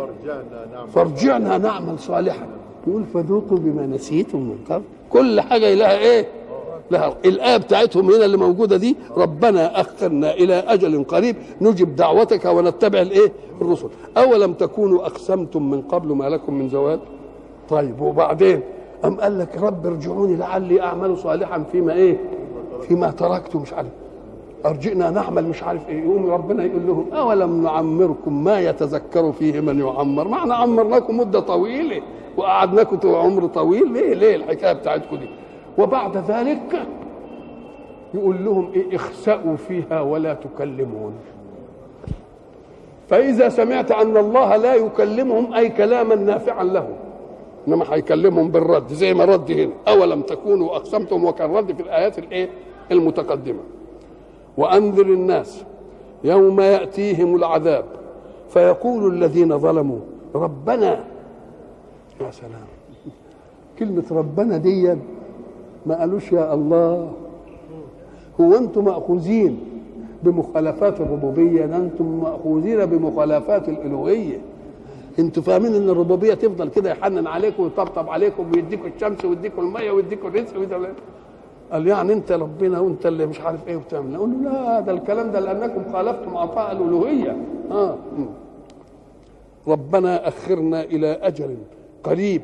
فارجعنا 0.93 1.57
نعمل 1.57 1.99
صالحا. 1.99 2.47
يقول 2.87 3.03
فذوقوا 3.13 3.57
بما 3.57 3.85
نسيتم 3.85 4.39
من 4.39 4.57
قبل 4.69 4.83
كل 5.09 5.41
حاجة 5.41 5.73
لها 5.73 5.97
إيه؟ 5.97 6.27
لها 6.91 7.13
الآية 7.25 7.57
بتاعتهم 7.57 8.11
هنا 8.11 8.25
اللي 8.25 8.37
موجودة 8.37 8.77
دي. 8.77 8.95
ربنا 9.17 9.81
أخرنا 9.81 10.33
إلى 10.33 10.53
أجل 10.53 11.03
قريب. 11.03 11.35
نجب 11.61 11.95
دعوتك 11.95 12.45
ونتبع 12.45 13.01
الإيه؟ 13.01 13.31
الرسل. 13.61 13.87
أولم 14.17 14.53
تكونوا 14.53 15.05
أقسمتم 15.05 15.71
من 15.71 15.81
قبل 15.81 16.07
ما 16.15 16.29
لكم 16.29 16.53
من 16.53 16.69
زوال؟ 16.69 16.99
طيب 17.69 18.01
وبعدين؟ 18.01 18.61
أم 19.05 19.15
قال 19.15 19.39
لك 19.39 19.57
رب 19.61 19.85
ارجعوني 19.85 20.35
لعلي 20.35 20.81
أعمل 20.81 21.17
صالحا 21.17 21.63
فيما 21.71 21.93
إيه؟ 21.93 22.17
فيما 22.87 23.11
تركت 23.11 23.55
مش 23.55 23.73
عارف. 23.73 23.87
أرجئنا 24.65 25.09
نعمل 25.09 25.47
مش 25.47 25.63
عارف 25.63 25.89
إيه. 25.89 26.03
يقوم 26.03 26.29
ربنا 26.29 26.63
يقول 26.63 26.87
لهم 26.87 27.13
أولم 27.13 27.63
نعمركم 27.63 28.43
ما 28.43 28.59
يتذكر 28.59 29.31
فيه 29.31 29.59
من 29.59 29.79
يعمر؟ 29.79 30.33
إحنا 30.33 30.55
عمرناكم 30.55 31.17
مدة 31.17 31.39
طويلة 31.39 32.01
وقعدناكم 32.37 33.15
عمر 33.15 33.45
طويل. 33.47 33.93
ليه؟ 33.93 34.13
ليه 34.13 34.35
الحكاية 34.35 34.73
بتاعتكم 34.73 35.15
دي؟ 35.15 35.27
وبعد 35.77 36.17
ذلك 36.17 36.87
يقول 38.13 38.45
لهم 38.45 38.71
إيه؟ 38.73 38.95
اخسأوا 38.95 39.55
فيها 39.55 40.01
ولا 40.01 40.33
تكلمون. 40.33 41.13
فإذا 43.09 43.49
سمعت 43.49 43.91
أن 43.91 44.17
الله 44.17 44.55
لا 44.55 44.75
يكلمهم 44.75 45.53
أي 45.53 45.69
كلاما 45.69 46.15
نافعا 46.15 46.63
لهم 46.63 46.93
إنما 47.67 47.85
هيكلمهم 47.89 48.49
بالرد 48.49 48.87
زي 48.93 49.13
ما 49.13 49.25
رد 49.25 49.51
هنا. 49.51 49.71
أولم 49.87 50.21
تكونوا 50.21 50.75
أقسمتم 50.75 51.23
وكان 51.23 51.51
رد 51.55 51.71
في 51.73 51.81
الآيات 51.81 52.19
الإيه؟ 52.19 52.49
المتقدمة. 52.91 53.59
وأنذر 54.57 55.05
الناس 55.05 55.63
يوم 56.23 56.61
يأتيهم 56.61 57.35
العذاب 57.35 57.85
فيقول 58.49 59.13
الذين 59.13 59.57
ظلموا 59.59 59.99
ربنا 60.35 61.03
يا 62.21 62.31
سلام. 62.31 62.67
كلمة 63.79 64.03
ربنا 64.11 64.57
دي 64.57 64.95
ما 65.85 65.99
قالوش 65.99 66.31
يا 66.31 66.53
الله 66.53 67.11
هو 68.41 68.57
أنتم 68.57 68.85
مأخوذين 68.85 69.59
بمخالفات 70.23 71.01
الربوبية 71.01 71.65
ده 71.65 71.77
أنتم 71.77 72.19
مأخوذين 72.23 72.85
بمخالفات 72.85 73.69
الألوهية. 73.69 74.37
أنتوا 75.19 75.43
فاهمين 75.43 75.75
إن 75.75 75.89
الربوبية 75.89 76.33
تفضل 76.33 76.69
كده 76.69 76.89
يحنن 76.91 77.27
عليكم 77.27 77.63
ويطبطب 77.63 78.09
عليكم 78.09 78.51
ويديكم 78.53 78.85
الشمس 78.95 79.25
ويديكم 79.25 79.61
المية 79.61 79.91
ويديكم 79.91 80.27
الرزق 80.27 80.59
ويديكم 80.59 80.85
قال 81.71 81.87
يعني 81.87 82.13
انت 82.13 82.31
ربنا 82.31 82.79
وانت 82.79 83.05
اللي 83.05 83.25
مش 83.25 83.41
عارف 83.41 83.67
إيه 83.67 83.75
وبتعمل 83.75 84.11
نقول 84.11 84.29
له 84.43 84.51
لا 84.51 84.79
ده 84.79 84.91
الكلام 84.91 85.31
ده 85.31 85.39
لأنكم 85.39 85.93
خالفتم 85.93 86.37
عطاء 86.37 86.71
الألوهية. 86.71 87.37
آه. 87.71 87.97
ربنا 89.67 90.27
أخرنا 90.27 90.83
إلى 90.83 91.11
أجل 91.11 91.57
قريب. 92.03 92.41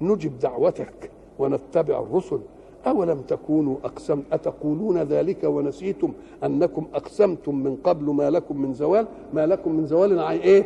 نجب 0.00 0.38
دعوتك 0.38 1.10
ونتبع 1.38 2.00
الرسل. 2.00 2.38
أولم 2.86 3.20
تكونوا 3.20 3.76
أقسم 3.84 4.22
أتقولون 4.32 4.98
ذلك 4.98 5.44
ونسيتم 5.44 6.12
أنكم 6.44 6.86
أقسمتم 6.94 7.54
من 7.54 7.76
قبل 7.84 8.04
ما 8.04 8.30
لكم 8.30 8.62
من 8.62 8.74
زوال 8.74 9.06
ما 9.32 9.46
لكم 9.46 9.72
من 9.72 9.86
زوال 9.86 10.18
عن 10.18 10.36
إيه؟ 10.36 10.64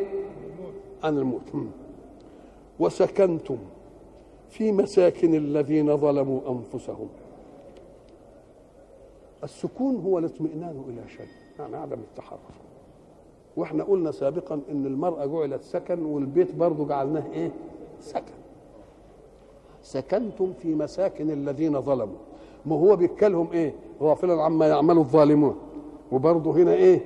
عن 1.03 1.17
الموت. 1.17 1.41
وسكنتم 2.79 3.57
في 4.49 4.71
مساكن 4.71 5.35
الذين 5.35 5.97
ظلموا 5.97 6.39
أنفسهم. 6.49 7.07
السكون 9.43 9.95
هو 9.95 10.19
الاطمئنان 10.19 10.83
إلى 10.89 11.09
شيء. 11.09 11.27
يعني 11.59 11.75
عدم 11.75 11.99
التحرك. 11.99 12.39
وإحنا 13.57 13.83
قلنا 13.83 14.11
سابقا 14.11 14.61
إن 14.71 14.85
المرأة 14.85 15.25
جعلت 15.25 15.63
سكن 15.63 16.05
والبيت 16.05 16.55
برضه 16.55 16.87
جعلناه 16.87 17.23
إيه؟ 17.33 17.51
سكن. 17.99 18.33
سكنتم 19.81 20.53
في 20.53 20.75
مساكن 20.75 21.31
الذين 21.31 21.81
ظلموا. 21.81 22.17
ما 22.65 22.75
هو 22.75 22.95
بيتكلم 22.95 23.47
إيه؟ 23.53 23.73
غافلا 24.01 24.43
عما 24.43 24.67
يعمل 24.67 24.97
الظالمون. 24.97 25.55
وبرضه 26.11 26.51
هنا 26.51 26.73
إيه؟ 26.73 27.01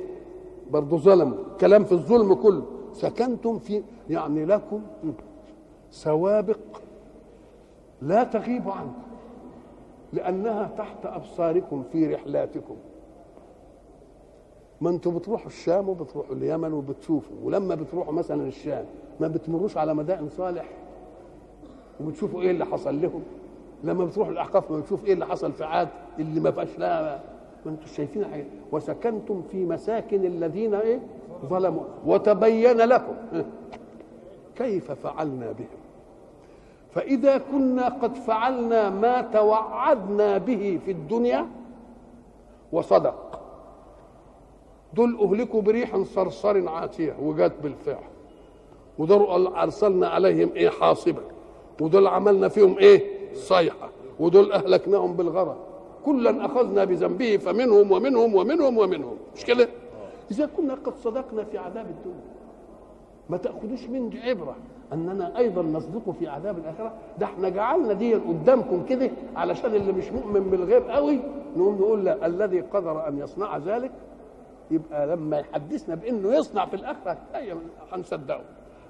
برضه 0.71 0.97
ظلموا 0.97 1.37
كلام 1.61 1.83
في 1.83 1.91
الظلم 1.91 2.33
كله. 2.33 2.65
سكنتم 2.93 3.59
في 3.59 3.83
يعني 4.09 4.45
لكم 4.45 4.81
سوابق 5.91 6.57
لا 8.01 8.23
تغيب 8.23 8.69
عنكم. 8.69 9.06
لأنها 10.13 10.69
تحت 10.77 11.05
أبصاركم 11.05 11.83
في 11.91 12.13
رحلاتكم. 12.15 12.75
ما 14.81 14.89
أنتوا 14.89 15.11
بتروحوا 15.11 15.47
الشام 15.47 15.89
وبتروحوا 15.89 16.35
اليمن 16.35 16.73
وبتشوفوا 16.73 17.35
ولما 17.43 17.75
بتروحوا 17.75 18.13
مثلا 18.13 18.47
الشام 18.47 18.85
ما 19.19 19.27
بتمروش 19.27 19.77
على 19.77 19.93
مدائن 19.93 20.29
صالح 20.29 20.69
وبتشوفوا 22.01 22.41
إيه 22.41 22.51
اللي 22.51 22.65
حصل 22.65 23.01
لهم. 23.01 23.23
لما 23.83 24.05
بتروحوا 24.05 24.33
الأحقاف 24.33 24.71
ما 24.71 24.79
بتشوف 24.79 25.05
إيه 25.05 25.13
اللي 25.13 25.25
حصل 25.25 25.51
في 25.51 25.63
عاد 25.63 25.87
اللي 26.19 26.39
ما 26.39 26.49
بقاش 26.49 26.79
لها 26.79 27.23
ما 27.65 27.71
أنتوا 27.71 27.87
شايفين 27.87 28.25
حاجة 28.25 28.45
وسكنتم 28.71 29.41
في 29.51 29.65
مساكن 29.65 30.25
الذين 30.25 30.73
إيه؟ 30.73 30.99
ظلموا. 31.45 31.83
وتبين 32.05 32.77
لكم. 32.77 33.13
كيف 34.55 34.91
فعلنا 34.91 35.51
بهم؟ 35.51 35.67
فإذا 36.97 37.37
كنا 37.37 37.89
قد 37.89 38.15
فعلنا 38.15 38.89
ما 38.89 39.21
توعدنا 39.21 40.37
به 40.37 40.79
في 40.85 40.91
الدنيا 40.91 41.47
وصدق. 42.71 43.41
دول 44.93 45.19
أهلكوا 45.21 45.61
بريح 45.61 45.97
صرصر 45.97 46.69
عاتية 46.69 47.15
وجات 47.21 47.51
بالفعل. 47.63 48.03
ودول 48.97 49.47
أرسلنا 49.47 50.07
عليهم 50.07 50.49
إيه 50.55 50.69
حاصبا 50.69 51.21
ودول 51.81 52.07
عملنا 52.07 52.47
فيهم 52.47 52.77
إيه؟ 52.77 53.03
صيحة. 53.33 53.89
ودول 54.19 54.51
أهلكناهم 54.51 55.13
بالغرق 55.13 55.57
كلا 56.05 56.45
أخذنا 56.45 56.83
بذنبه 56.83 57.37
فمنهم 57.37 57.91
ومنهم 57.91 58.35
ومنهم 58.35 58.77
ومنهم. 58.77 59.17
مش 59.35 59.45
كده؟ 59.45 59.69
إذا 60.31 60.49
كنا 60.57 60.73
قد 60.73 60.93
صدقنا 61.03 61.43
في 61.43 61.57
عذاب 61.57 61.85
الدنيا. 61.89 62.27
ما 63.29 63.37
تأخذوش 63.37 63.83
من 63.83 64.17
عبرة. 64.23 64.55
أننا 64.93 65.37
أيضا 65.37 65.61
نصدق 65.61 66.09
في 66.19 66.27
عذاب 66.27 66.57
الآخرة. 66.57 66.93
ده 67.19 67.25
إحنا 67.25 67.49
جعلنا 67.49 67.93
دي 67.93 68.13
قدامكم 68.13 68.85
كده 68.85 69.11
علشان 69.35 69.75
اللي 69.75 69.91
مش 69.91 70.11
مؤمن 70.11 70.39
بالغيب 70.49 70.83
قوي 70.89 71.19
نقوم 71.57 71.75
نقول 71.75 72.05
لا 72.05 72.25
الذي 72.25 72.61
قدر 72.61 73.07
أن 73.07 73.17
يصنع 73.19 73.57
ذلك 73.57 73.91
يبقى 74.71 75.07
لما 75.07 75.39
يحدثنا 75.39 75.95
بإنه 75.95 76.33
يصنع 76.35 76.65
في 76.65 76.73
الآخرة 76.75 77.17
هنصدقه. 77.91 78.41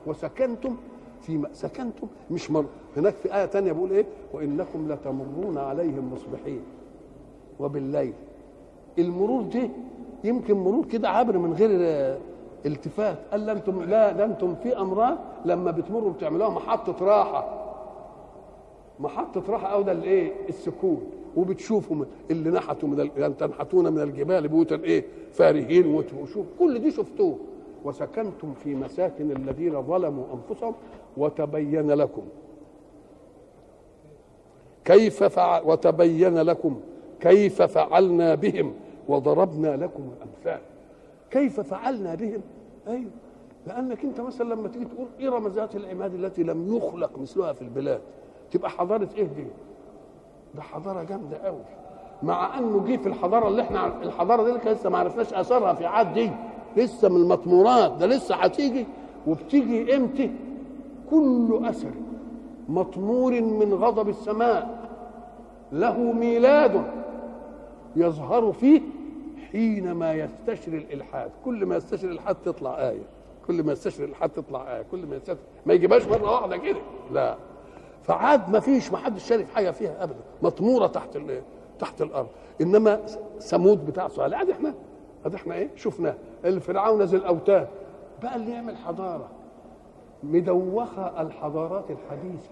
وسكنتم 0.08 0.76
في 1.22 1.44
سكنتم 1.54 2.08
مش 2.32 2.52
مر 2.52 2.66
هناك 2.98 3.14
في 3.14 3.36
آية 3.36 3.46
تانية 3.46 3.72
بيقول 3.72 3.92
إيه؟ 3.92 4.06
وإنكم 4.34 4.92
لتمرون 4.92 5.58
عليهم 5.58 6.14
مصبحين. 6.14 6.62
وبالليل. 7.60 8.14
المرور 9.00 9.42
دي 9.42 9.70
يمكن 10.24 10.54
مرور 10.54 10.86
كده 10.86 11.10
عبر 11.10 11.38
من 11.38 11.54
غير 11.54 11.70
التفات. 12.65 13.17
قال 13.32 13.46
لا 13.46 13.52
أنتم 13.52 13.84
لا 13.84 14.12
ده 14.12 14.26
أنتم 14.26 14.56
في 14.56 14.78
امراض 14.78 15.17
لما 15.46 15.72
بتمروا 15.72 16.12
بتعملوها 16.12 16.50
محطة 16.50 17.06
راحة. 17.06 17.63
محطة 19.00 19.43
راحة 19.52 19.67
أو 19.67 19.82
ده 19.82 19.91
الإيه؟ 19.91 20.32
السكون. 20.50 21.04
وبتشوفوا 21.36 22.06
اللي 22.32 22.50
نحتوا 22.50 22.89
من 22.89 23.10
يعني 23.17 23.34
تنحتون 23.34 23.93
من 23.93 24.02
الجبال 24.02 24.48
بيوتا 24.48 24.76
إيه؟ 24.76 25.06
فارهين 25.34 25.96
وشوف. 26.22 26.46
كل 26.60 26.80
دي 26.80 26.91
شفتوه. 26.91 27.38
وسكنتم 27.86 28.54
في 28.54 28.76
مساكن 28.76 29.32
الذين 29.32 29.82
ظلموا 29.82 30.24
أنفسهم 30.34 30.74
وتبين 31.17 31.91
لكم. 31.91 32.24
كيف 34.86 35.24
فعل 35.24 35.62
وتبين 35.65 36.38
لكم 36.38 36.80
كيف 37.20 37.62
فعلنا 37.62 38.36
بهم 38.36 38.74
وضربنا 39.08 39.76
لكم 39.76 40.04
الأمثال. 40.17 40.62
كيف 41.32 41.60
فعلنا 41.60 42.16
بهم؟ 42.16 42.42
أيوه. 42.88 43.12
لأنك 43.68 44.04
أنت 44.06 44.22
مثلا 44.22 44.54
لما 44.54 44.68
تيجي 44.68 44.86
تقول 44.86 45.34
ارم 45.34 45.48
ذات 45.48 45.76
العماد 45.76 46.13
التي 46.13 46.44
لم 46.44 46.76
يخلق 46.78 47.20
مثلها 47.20 47.54
في 47.54 47.62
البلاد؟ 47.62 48.02
تبقى 48.52 48.70
حضارة 48.70 49.10
إيه 49.18 49.24
دي؟ 49.24 49.48
ده 50.56 50.62
حضارة 50.62 51.04
جامدة 51.04 51.38
قوي 51.38 51.60
مع 52.24 52.58
انه 52.60 52.84
جه 52.88 52.98
في 52.98 53.08
الحضارة 53.08 53.48
اللي 53.48 53.62
إحنا 53.62 54.02
الحضارة 54.04 54.44
دي 54.58 54.70
لسه 54.70 54.90
ما 54.90 54.98
عرفناش 54.98 55.34
أثرها 55.34 55.74
في 55.74 55.86
عاد 55.86 56.13
دي. 56.13 56.32
لسه 56.78 57.10
من 57.10 57.16
المطمورات. 57.22 57.92
ده 57.92 58.06
لسه 58.06 58.36
هتيجي 58.36 58.86
وبتيجي 59.28 59.96
إمتى؟ 59.96 60.32
كل 61.10 61.60
أثر 61.66 61.92
مطمور 62.70 63.42
من 63.42 63.74
غضب 63.74 64.10
السماء. 64.10 64.78
له 65.72 66.00
ميلاد 66.12 66.84
يظهر 67.96 68.52
فيه 68.52 68.82
حينما 69.52 70.14
يستشري 70.14 70.78
الإلحاد 70.78 71.32
كل 71.46 71.66
ما 71.66 71.76
يستشري 71.76 72.12
الإلحاد 72.12 72.36
تطلع 72.46 72.90
آية. 72.90 73.04
كل 73.48 73.64
ما 73.64 73.72
يستشري 73.72 74.06
الإلحاد 74.06 74.30
تطلع 74.30 74.76
آية. 74.78 74.82
كل 74.92 75.06
ما 75.06 75.16
يستشري 75.16 75.38
ما 75.66 75.74
يجيبهاش 75.74 76.08
مرة 76.08 76.32
واحدة 76.32 76.58
كده. 76.58 76.80
لا. 77.12 77.38
فعاد 78.04 78.50
ما 78.50 78.60
فيش 78.60 78.92
ما 78.92 78.98
حدش 78.98 79.24
شارف 79.24 79.54
حاجة 79.54 79.72
فيها 79.72 80.04
ابدا. 80.04 80.20
مطمورة 80.42 80.88
تحت 80.88 81.18
تحت 81.80 82.02
الأرض. 82.02 82.28
إنما 82.62 82.96
ثمود 83.40 83.86
بتاع 83.86 84.08
صالح 84.08 84.42
أدي 84.42 84.52
إحنا 84.52 84.74
أدي 85.26 85.36
إحنا 85.36 85.56
إيه؟ 85.56 85.70
شفناه 85.76 86.16
الفرعون 86.46 87.02
ذي 87.02 87.18
الأوتاد. 87.18 87.68
بقى 88.24 88.36
اللي 88.36 88.52
يعمل 88.52 88.78
حضارة. 88.78 89.30
مدوخة 90.24 91.22
الحضارات 91.22 91.86
الحديثة. 91.92 92.50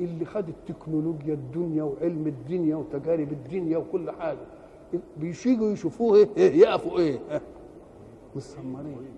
اللي 0.00 0.24
خد 0.24 0.48
التكنولوجيا 0.48 1.34
الدنيا 1.34 1.82
وعلم 1.82 2.26
الدنيا 2.26 2.76
وتجارب 2.76 3.32
الدنيا 3.32 3.78
وكل 3.78 4.10
حاجة. 4.10 4.38
بيشيجوا 5.16 5.70
يشوفوه 5.70 6.16
إيه, 6.16 6.28
إيه 6.36 6.54
يقفوا 6.60 6.98
إيه؟ 6.98 7.18
مسمرين 8.36 9.14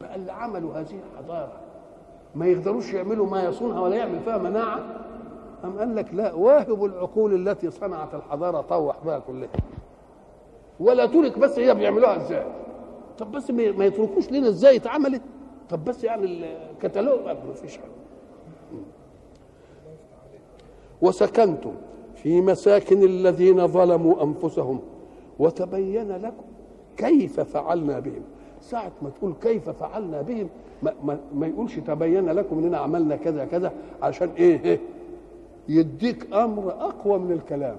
بقى 0.00 0.14
اللي 0.16 0.32
عملوا 0.32 0.74
هذه 0.80 0.94
الحضاره 1.12 1.52
ما 2.34 2.46
يقدروش 2.46 2.92
يعملوا 2.94 3.26
ما 3.26 3.44
يصونها 3.44 3.80
ولا 3.80 3.96
يعمل 3.96 4.20
فيها 4.20 4.38
مناعة؟ 4.38 5.00
أم 5.64 5.78
قال 5.78 5.96
لك 5.96 6.14
لا 6.14 6.32
واهبوا 6.34 6.88
العقول 6.88 7.48
التي 7.48 7.70
صنعت 7.70 8.14
الحضارة 8.14 8.60
طوح 8.60 9.04
بها 9.04 9.18
كلها. 9.18 9.48
ولا 10.80 11.06
ترك 11.06 11.38
بس 11.38 11.58
هي 11.58 11.74
بيعملوها 11.74 12.16
إزاي؟ 12.16 12.46
طب 13.18 13.32
بس 13.32 13.50
ما 13.50 13.84
يتركوش 13.84 14.30
لنا 14.30 14.48
إزاي 14.48 14.76
اتعملت؟ 14.76 15.22
طب 15.70 15.84
بس 15.84 16.04
يعني 16.04 16.44
الكتالوج 16.72 17.20
ما 17.24 17.52
فيش 17.52 17.76
حاجة. 17.76 17.90
وسكنتم 21.02 21.72
في 22.14 22.40
مساكن 22.40 23.02
الذين 23.02 23.66
ظلموا 23.66 24.22
أنفسهم. 24.22 24.80
وتبين 25.38 26.12
لكم 26.12 26.44
كيف 26.96 27.40
فعلنا 27.40 27.98
بهم. 27.98 28.22
ساعة 28.60 28.92
ما 29.02 29.10
تقول 29.10 29.34
كيف 29.42 29.70
فعلنا 29.70 30.22
بهم 30.22 30.48
ما, 30.82 30.94
ما, 31.04 31.18
ما 31.34 31.46
يقولش 31.46 31.78
تبين 31.78 32.26
لكم 32.28 32.58
إننا 32.58 32.78
عملنا 32.78 33.16
كذا 33.16 33.44
كذا 33.44 33.72
عشان 34.02 34.28
إيه, 34.28 34.60
إيه 34.64 34.80
يديك 35.68 36.32
أمر 36.34 36.70
أقوى 36.70 37.18
من 37.18 37.32
الكلام. 37.32 37.76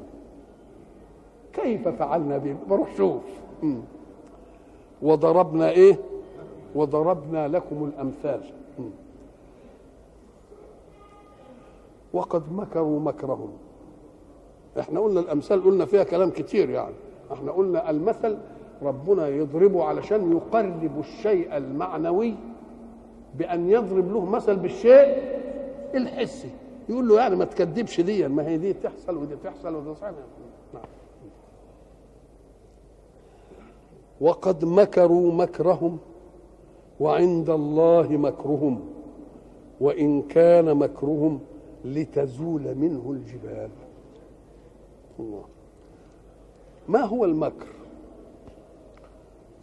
كيف 1.54 1.88
فعلنا 1.88 2.38
بهم؟ 2.38 2.58
بروح 2.70 2.96
شوف. 2.98 3.22
وضربنا 5.02 5.70
إيه؟ 5.70 5.98
وضربنا 6.76 7.48
لكم 7.48 7.92
الأمثال. 7.94 8.42
وقد 12.14 12.52
مكروا 12.52 13.00
مكرهم. 13.00 13.50
إحنا 14.80 15.00
قلنا 15.00 15.20
الأمثال 15.20 15.64
قلنا 15.64 15.86
فيها 15.86 16.04
كلام 16.04 16.30
كتير 16.30 16.70
يعني. 16.70 16.96
إحنا 17.34 17.52
قلنا 17.52 17.90
المثل 17.90 18.38
ربنا 18.82 19.28
يضربه 19.28 19.84
علشان 19.84 20.32
يقرب 20.32 21.00
الشيء 21.00 21.58
المعنوي 21.58 22.36
بأن 23.36 23.70
يضرب 23.70 24.12
له 24.14 24.26
مثل 24.26 24.56
بالشيء 24.56 25.18
الحسي. 25.96 26.50
يقول 26.90 27.08
له 27.08 27.20
يعني 27.20 27.36
ما 27.36 27.46
تكذبش 27.46 28.02
دي 28.02 28.28
ما 28.28 28.48
هي 28.48 28.58
دي 28.58 28.74
تحصل 28.74 29.18
ودي 29.18 29.36
تحصل 29.36 29.76
ودي 29.76 29.94
تحصل 29.94 30.16
نعم. 30.74 30.84
وقد 34.22 34.66
مكروا 34.66 35.32
مكرهم 35.34 35.98
وعند 37.00 37.50
الله 37.50 38.08
مكرهم 38.18 38.80
وإن 39.82 40.22
كان 40.22 40.78
مكرهم 40.78 41.40
لتزول 41.86 42.76
منه 42.76 43.12
الجبال. 43.12 43.70
الله. 45.20 45.44
ما 46.88 47.02
هو 47.02 47.26
المكر؟ 47.26 47.68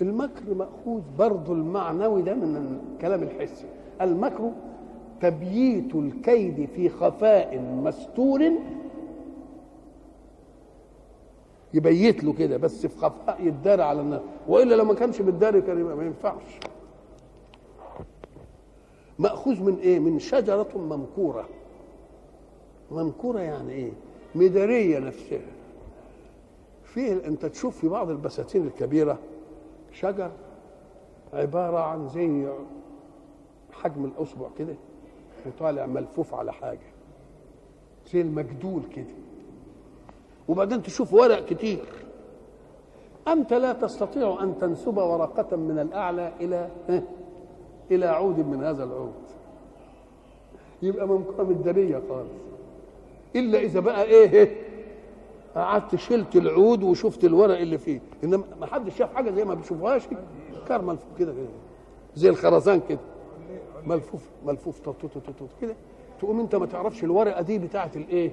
المكر 0.02 0.54
مأخوذ 0.54 1.02
برضو 1.18 1.52
المعنوي 1.52 2.22
ده 2.22 2.34
من 2.34 2.80
الكلام 2.94 3.22
الحسي. 3.22 3.66
المكر 4.00 4.50
تبييت 5.20 5.94
الكيد 5.94 6.68
في 6.76 6.88
خفاء 6.88 7.58
مستور. 7.58 8.52
يبيت 11.74 12.24
له 12.24 12.32
كده 12.32 12.56
بس 12.56 12.86
في 12.86 12.98
خفاء 12.98 13.46
يدار 13.46 13.80
على 13.80 14.00
الناس 14.00 14.20
وإلا 14.48 14.74
لو 14.74 14.84
ما 14.84 14.94
كانش 14.94 15.22
بالدار 15.22 15.60
كان 15.60 15.82
ما 15.82 16.04
ينفعش. 16.04 16.58
مأخوذ 19.18 19.62
من 19.62 19.76
إيه؟ 19.78 19.98
من 19.98 20.18
شجرة 20.18 20.68
ممكورة. 20.76 21.48
ممكورة 22.90 23.40
يعني 23.40 23.72
إيه؟ 23.72 23.92
مداريه 24.34 24.98
نفسها. 24.98 25.53
فيه 26.94 27.12
أنت 27.26 27.46
تشوف 27.46 27.78
في 27.78 27.88
بعض 27.88 28.10
البساتين 28.10 28.66
الكبيرة 28.66 29.18
شجر 29.92 30.30
عبارة 31.32 31.78
عن 31.78 32.08
زي 32.08 32.48
حجم 33.72 34.04
الأصبع 34.04 34.46
كده 34.58 34.74
وطالع 35.46 35.86
ملفوف 35.86 36.34
على 36.34 36.52
حاجة. 36.52 36.78
زي 38.12 38.20
المجدول 38.20 38.82
كده. 38.96 39.14
وبعدين 40.48 40.82
تشوف 40.82 41.14
ورق 41.14 41.44
كتير. 41.44 41.84
أنت 43.28 43.52
لا 43.52 43.72
تستطيع 43.72 44.42
أن 44.42 44.58
تنسب 44.60 44.96
ورقة 44.96 45.56
من 45.56 45.78
الأعلى 45.78 46.32
إلى 46.40 46.70
إلى 47.90 48.06
عود 48.06 48.38
من 48.38 48.64
هذا 48.64 48.84
العود. 48.84 49.12
يبقى 50.82 51.08
ممكن 51.08 51.40
الدنيا 51.50 52.02
خالص. 52.08 52.30
إلا 53.36 53.58
إذا 53.58 53.80
بقى 53.80 54.04
إيه 54.04 54.63
قعدت 55.54 55.96
شلت 55.96 56.36
العود 56.36 56.82
وشفت 56.82 57.24
الورق 57.24 57.58
اللي 57.58 57.78
فيه. 57.78 58.00
إنما 58.24 58.44
ما 58.60 58.66
حدش 58.66 58.96
شاف 58.96 59.14
حاجة 59.14 59.30
زي 59.30 59.44
ما 59.44 59.54
بيشوفوهاش. 59.54 60.02
كار 60.68 60.82
ملفوف 60.82 61.18
كده 61.18 61.32
كده. 61.32 61.46
زي 62.14 62.28
الخرزان 62.28 62.80
كده. 62.88 62.98
ملفوف 63.86 64.22
ملفوف 64.46 64.80
كده. 65.60 65.74
تقوم 66.20 66.40
أنت 66.40 66.54
ما 66.54 66.66
تعرفش 66.66 67.04
الورقة 67.04 67.42
دي 67.42 67.58
بتاعت 67.58 67.96
الإيه؟ 67.96 68.30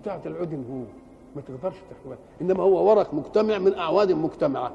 بتاعت 0.00 0.26
العدن 0.26 0.64
هو 0.70 0.82
ما 1.36 1.42
تقدرش 1.42 1.76
تحكمها. 1.90 2.18
إنما 2.40 2.62
هو 2.62 2.90
ورق 2.90 3.14
مجتمع 3.14 3.58
من 3.58 3.74
أعواد 3.74 4.12
مجتمعة. 4.12 4.72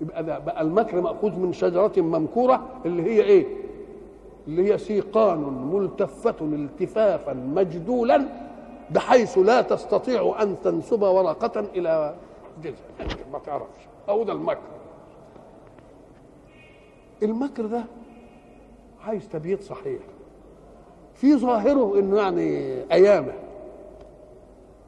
يبقى 0.00 0.24
ده 0.24 0.38
بقى 0.38 0.62
المكر 0.62 1.00
مأخوذ 1.00 1.38
من 1.38 1.52
شجرة 1.52 1.92
ممكورة 1.96 2.68
اللي 2.86 3.02
هي 3.02 3.22
إيه؟ 3.22 3.46
اللي 4.48 4.72
هي 4.72 4.78
سيقان 4.78 5.38
ملتفة 5.72 6.34
التفافا 6.42 7.32
مجدولا 7.32 8.49
بحيث 8.94 9.38
لا 9.38 9.62
تستطيع 9.62 10.42
أن 10.42 10.56
تنسب 10.64 11.02
ورقة 11.02 11.60
إلى 11.60 12.14
جزء 12.62 12.74
ما 13.32 13.38
تعرفش. 13.38 13.80
أو 14.08 14.24
ده 14.24 14.32
المكر. 14.32 14.58
المكر 17.22 17.66
ده 17.66 17.84
عايز 19.06 19.28
تبييت 19.28 19.62
صحيح. 19.62 20.00
في 21.14 21.36
ظاهره 21.36 21.98
إنه 21.98 22.16
يعني 22.18 22.48
أيامه. 22.92 23.32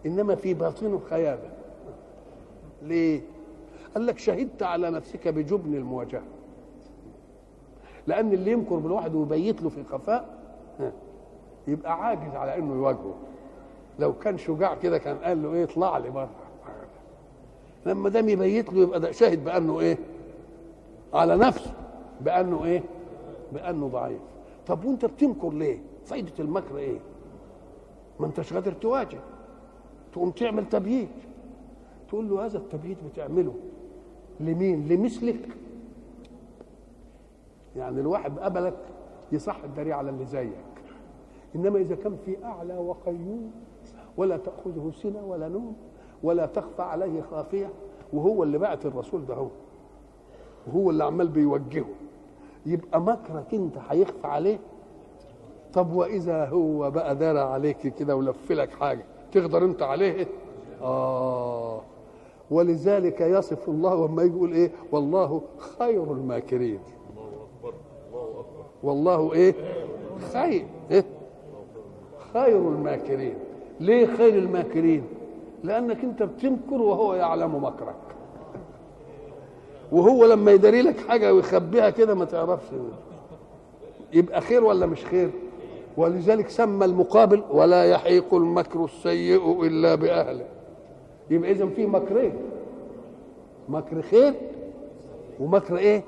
إنما 0.06 0.34
في 0.34 0.54
باطنه 0.54 1.00
خيابه 1.10 1.50
ليه؟ 2.82 3.20
قال 3.94 4.06
لك 4.06 4.18
شهدت 4.18 4.62
على 4.62 4.90
نفسك 4.90 5.28
بجبن 5.28 5.74
المواجهة. 5.74 6.22
لأن 8.06 8.32
اللي 8.32 8.50
يمكر 8.52 8.76
بالواحد 8.76 9.14
ويبيت 9.14 9.62
له 9.62 9.68
في 9.68 9.84
خفاء 9.84 10.24
يبقى 11.66 12.04
عاجز 12.06 12.34
على 12.34 12.58
إنه 12.58 12.74
يواجهه. 12.74 13.14
لو 13.98 14.12
كان 14.12 14.38
شجاع 14.38 14.74
كده 14.74 14.98
كان 14.98 15.16
قال 15.16 15.42
له 15.42 15.54
إيه 15.54 15.64
اطلع 15.64 15.98
لي 15.98 16.10
بره. 16.10 16.30
لما 17.86 18.08
دام 18.08 18.28
يبيت 18.28 18.72
له 18.72 18.80
يبقى 18.80 19.00
ده 19.00 19.12
شاهد 19.12 19.44
بأنه 19.44 19.80
إيه؟ 19.80 19.98
على 21.14 21.36
نفسه 21.36 21.74
بأنه 22.20 22.64
إيه؟ 22.64 22.82
بأنه 23.52 23.88
ضعيف. 23.88 24.20
طب 24.66 24.84
وأنت 24.84 25.04
بتمكر 25.04 25.50
ليه؟ 25.50 25.78
فايدة 26.06 26.32
المكر 26.38 26.78
إيه؟ 26.78 26.98
ما 28.20 28.26
أنتش 28.26 28.52
قادر 28.52 28.72
تواجه. 28.72 29.18
تقوم 30.12 30.30
تعمل 30.30 30.68
تبييت. 30.68 31.08
تقول 32.08 32.30
له 32.30 32.44
هذا 32.46 32.58
التبييت 32.58 32.98
بتعمله 33.12 33.54
لمين؟ 34.40 34.88
لمثلك. 34.88 35.48
يعني 37.76 38.00
الواحد 38.00 38.38
قبلك 38.38 38.76
يصح 39.32 39.64
الدري 39.64 39.92
على 39.92 40.10
اللي 40.10 40.24
زيك. 40.24 40.52
إنما 41.56 41.78
إذا 41.78 41.94
كان 41.94 42.16
في 42.24 42.44
أعلى 42.44 42.78
وقيوم 42.78 43.52
ولا 44.16 44.36
تأخذه 44.36 44.90
سنة 45.02 45.24
ولا 45.26 45.48
نوم 45.48 45.76
ولا 46.22 46.46
تخفى 46.46 46.82
عليه 46.82 47.20
خافية 47.30 47.70
وهو 48.12 48.42
اللي 48.42 48.58
بعت 48.58 48.86
الرسول 48.86 49.26
ده 49.26 49.34
هو. 49.34 49.48
وهو 50.66 50.90
اللي 50.90 51.04
عمال 51.04 51.28
بيوجهه. 51.28 51.84
يبقى 52.66 53.00
مكرك 53.00 53.54
انت 53.54 53.74
هيخفى 53.88 54.26
عليه؟ 54.26 54.58
طب 55.72 55.92
وإذا 55.92 56.44
هو 56.44 56.90
بقى 56.90 57.16
دار 57.16 57.36
عليك 57.38 57.78
كده 57.94 58.16
ولف 58.16 58.52
لك 58.52 58.70
حاجة 58.70 59.04
تقدر 59.32 59.64
انت 59.64 59.82
عليه؟ 59.82 60.26
آه. 60.82 61.80
ولذلك 62.50 63.20
يصف 63.20 63.68
الله 63.68 64.06
لما 64.08 64.22
يقول 64.22 64.52
إيه؟ 64.52 64.70
والله 64.92 65.42
خير 65.78 66.02
الماكرين. 66.12 66.80
والله 68.82 69.32
إيه؟ 69.32 69.54
خير. 70.32 70.66
إيه؟ 70.90 71.04
خير 72.32 72.58
الماكرين. 72.58 73.34
ليه 73.82 74.06
خير 74.06 74.34
الماكرين 74.38 75.04
لأنك 75.64 76.04
أنت 76.04 76.22
بتمكر 76.22 76.82
وهو 76.82 77.14
يعلم 77.14 77.64
مكرك. 77.64 77.94
وهو 79.92 80.26
لما 80.26 80.50
يداري 80.52 80.82
لك 80.82 80.96
حاجة 81.08 81.34
ويخبيها 81.34 81.90
كده 81.90 82.14
ما 82.14 82.24
تعرفش. 82.24 82.66
يبقى 84.12 84.40
خير 84.40 84.64
ولا 84.64 84.86
مش 84.86 85.04
خير؟ 85.04 85.30
ولذلك 85.96 86.48
سمى 86.48 86.84
المقابل 86.84 87.42
ولا 87.50 87.84
يحيق 87.84 88.34
المكر 88.34 88.84
السيء 88.84 89.62
إلا 89.66 89.94
بأهله. 89.94 90.46
يبقى 91.30 91.50
اذا 91.50 91.66
في 91.66 91.86
مكرين 91.86 92.32
مكر 93.68 94.02
خير 94.02 94.34
ومكر 95.40 95.76
إيه؟ 95.76 96.02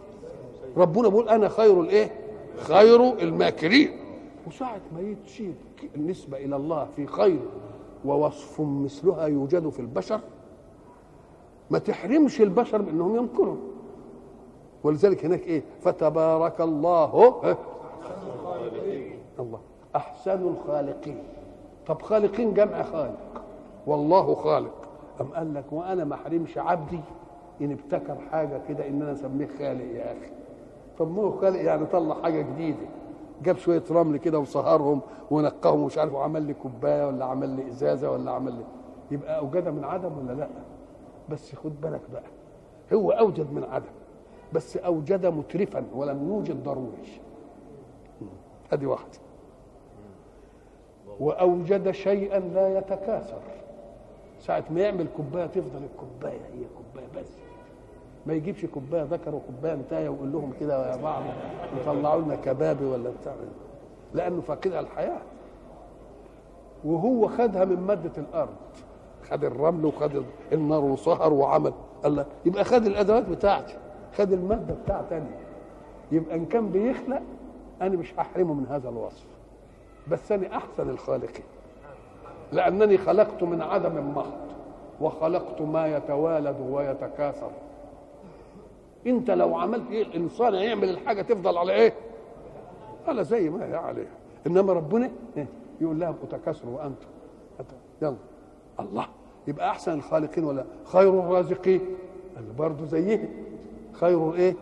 ربنا 0.77 1.09
بيقول 1.09 1.29
أنا 1.29 1.49
خير 1.49 1.81
الإيه؟ 1.81 2.11
خير 2.57 3.19
الماكرين. 3.23 3.91
وساعة 4.47 4.81
ما 4.95 5.01
يتشيب. 5.01 5.55
النسبة 5.97 6.37
إلى 6.37 6.57
الله 6.57 6.85
في 6.97 7.07
خير 7.07 7.41
ووصف 8.05 8.61
مثلها 8.61 9.27
يوجد 9.27 9.69
في 9.69 9.81
البشر 9.81 10.21
ما 11.71 11.79
تحرمش 11.79 12.41
البشر 12.41 12.83
بأنهم 12.83 13.17
ينكروا. 13.17 13.57
ولذلك 14.85 15.25
هناك 15.25 15.47
إيه؟ 15.47 15.63
فتبارك 15.81 16.61
الله 16.61 17.57
الله. 19.39 19.61
أحسن 19.97 20.49
الخالقين. 20.49 21.23
طب 21.87 22.03
خالقين 22.03 22.55
جمع 22.55 22.83
خالق. 22.83 23.43
والله 23.87 24.35
خالق. 24.35 24.75
أم 25.21 25.27
قال 25.27 25.55
لك 25.55 25.73
وأنا 25.73 26.05
ما 26.05 26.15
أحرمش 26.15 26.59
عبدي؟ 26.59 27.01
إن 27.61 27.73
ابتكر 27.73 28.17
حاجة 28.33 28.61
كده 28.69 28.89
إن 28.89 29.03
أنا 29.03 29.13
أسميه 29.13 29.49
خالق 29.59 29.85
يا 29.95 30.13
أخي. 30.13 30.31
طب 30.99 31.11
ما 31.17 31.23
هو 31.23 31.33
خالق 31.33 31.61
يعني 31.63 31.87
طلع 31.87 32.15
حاجة 32.23 32.43
جديدة. 32.43 32.87
جاب 33.43 33.57
شوية 33.57 33.83
رمل 33.91 34.17
كده 34.17 34.39
وصهرهم 34.39 35.01
ونقاهم 35.31 35.81
ومش 35.83 35.99
عارف 35.99 36.13
وعمل 36.15 36.43
لي 36.43 36.55
كوباية 36.55 37.07
ولا 37.07 37.25
عمل 37.25 37.49
لي 37.49 37.69
إزازة 37.69 38.11
ولا 38.11 38.31
عمل 38.31 38.53
لي 38.53 38.65
يبقى 39.11 39.39
اوجد 39.39 39.69
من 39.69 39.85
عدم 39.85 40.19
ولا 40.19 40.33
لأ؟ 40.33 40.49
بس 41.29 41.55
خد 41.55 41.81
بالك 41.81 42.01
بقى 42.13 42.23
هو 42.93 43.11
أوجد 43.11 43.53
من 43.53 43.65
عدم 43.65 43.93
بس 44.53 44.77
أوجد 44.77 45.27
مترفا 45.27 45.85
ولم 45.95 46.29
يوجد 46.29 46.63
ضروري 46.65 47.21
أدي 48.73 48.87
واحدة. 48.87 49.19
وأوجد 51.21 51.91
شيئا 51.91 52.39
لا 52.39 52.79
يتكاثر. 52.79 53.41
ساعة 54.41 54.65
ما 54.71 54.81
يعمل 54.81 55.07
كوباية 55.17 55.47
تفضل 55.47 55.83
الكوباية 55.85 56.41
هي 56.41 56.65
كوباية 56.77 57.23
بس. 57.23 57.29
ما 58.27 58.35
يجيبش 58.35 58.65
كوباية 58.65 59.03
ذكر 59.03 59.35
وكوبايه 59.35 59.73
انتايه 59.75 60.09
ويقول 60.09 60.33
لهم 60.33 60.53
كده 60.61 60.91
يا 60.91 60.97
بعض 60.97 61.23
يطلعوا 61.81 62.21
لنا 62.21 62.35
كبابي 62.37 62.85
ولا 62.85 63.11
بتاع. 63.21 63.35
لأنه 64.15 64.41
فاقدها 64.41 64.81
الحياة. 64.81 65.21
وهو 66.85 67.29
خدها 67.29 67.65
من 67.65 67.81
مادة 67.81 68.13
الأرض. 68.19 68.55
خد 69.31 69.45
الرمل 69.45 69.85
وخد 69.85 70.23
النار 70.53 70.85
وصهر 70.85 71.33
وعمل. 71.33 71.73
قال 72.05 72.25
يبقى 72.45 72.65
خد 72.65 72.87
الأدوات 72.87 73.29
بتاعتي. 73.29 73.77
خد 74.17 74.33
المادة 74.33 74.75
بتاعتي 74.85 75.23
يبقى 76.13 76.37
إن 76.37 76.47
كان 76.47 76.69
بيخلق 76.69 77.23
أنا 77.83 77.97
مش 77.97 78.15
هحرمه 78.19 78.55
من 78.55 78.67
هذا 78.67 78.89
الوصف. 78.89 79.27
بس 80.09 80.33
أنا 80.33 80.57
أحسن 80.57 80.91
الخالقين. 80.91 81.45
لأنني 82.53 82.99
خلقت 82.99 83.43
من 83.43 83.63
عدم 83.63 84.11
محض 84.17 84.33
وخلقت 85.01 85.63
ما 85.63 85.97
يتوالد 85.97 86.57
ويتكاثر. 86.71 87.51
انت 89.07 89.31
لو 89.31 89.57
عملت 89.57 89.91
إيه 89.91 90.03
الانسان 90.03 90.55
هيعمل 90.55 90.91
الحاجة 90.91 91.23
تفضل 91.23 91.59
على 91.59 91.73
إيه؟ 91.73 91.93
على 93.07 93.25
زي 93.25 93.51
ما 93.51 93.65
هي 93.67 93.75
عليها 93.75 94.11
انما 94.47 94.73
ربنا 94.73 95.11
إيه؟ 95.37 95.47
يقول 95.81 96.01
لها 96.01 96.15
تكاثروا 96.31 96.77
وأنتم. 96.77 97.07
يلا. 98.03 98.17
الله. 98.81 99.07
يبقى 99.47 99.71
احسن 99.71 99.93
الخالقين 99.93 100.45
ولا 100.45 100.65
خير 100.85 101.09
الرازقين؟ 101.21 101.81
قال 102.37 102.45
برضه 102.59 102.85
زيه 102.85 103.29
خير 103.93 104.35
إيه؟ 104.35 104.55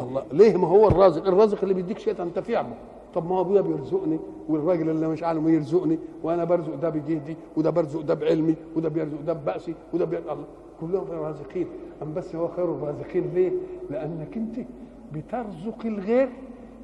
الله. 0.00 0.24
ليه؟ 0.32 0.56
ما 0.56 0.68
هو 0.68 0.88
الرازق. 0.88 1.26
الرازق 1.26 1.58
اللي 1.62 1.74
بيديك 1.74 1.98
شيء 1.98 2.14
تنتفع 2.14 2.62
به 2.62 2.74
طب 3.14 3.26
ما 3.30 3.36
هو 3.36 3.40
أبويا 3.40 3.60
بيرزقني 3.60 4.18
والراجل 4.48 4.90
اللي 4.90 5.08
مش 5.08 5.22
عالم 5.22 5.48
يرزقني 5.48 5.98
وأنا 6.22 6.44
برزق 6.44 6.74
ده 6.74 6.88
بجهدي 6.88 7.36
وده 7.56 7.70
برزق 7.70 8.00
ده 8.00 8.14
بعلمي 8.14 8.54
وده 8.76 8.88
بيرزق 8.88 9.20
ده 9.26 9.32
ببأسي 9.32 9.74
وده 9.94 10.04
بيرزق 10.04 10.30
الله. 10.32 10.44
كلهم 10.80 11.04
رازقين 11.10 11.66
أم 12.02 12.14
بس 12.14 12.36
هو 12.36 12.48
خير 12.48 12.64
الرازقين 12.64 13.30
ليه؟ 13.34 13.52
لأنك 13.90 14.36
أنت 14.36 14.66
بترزق 15.12 15.78
الغير 15.84 16.28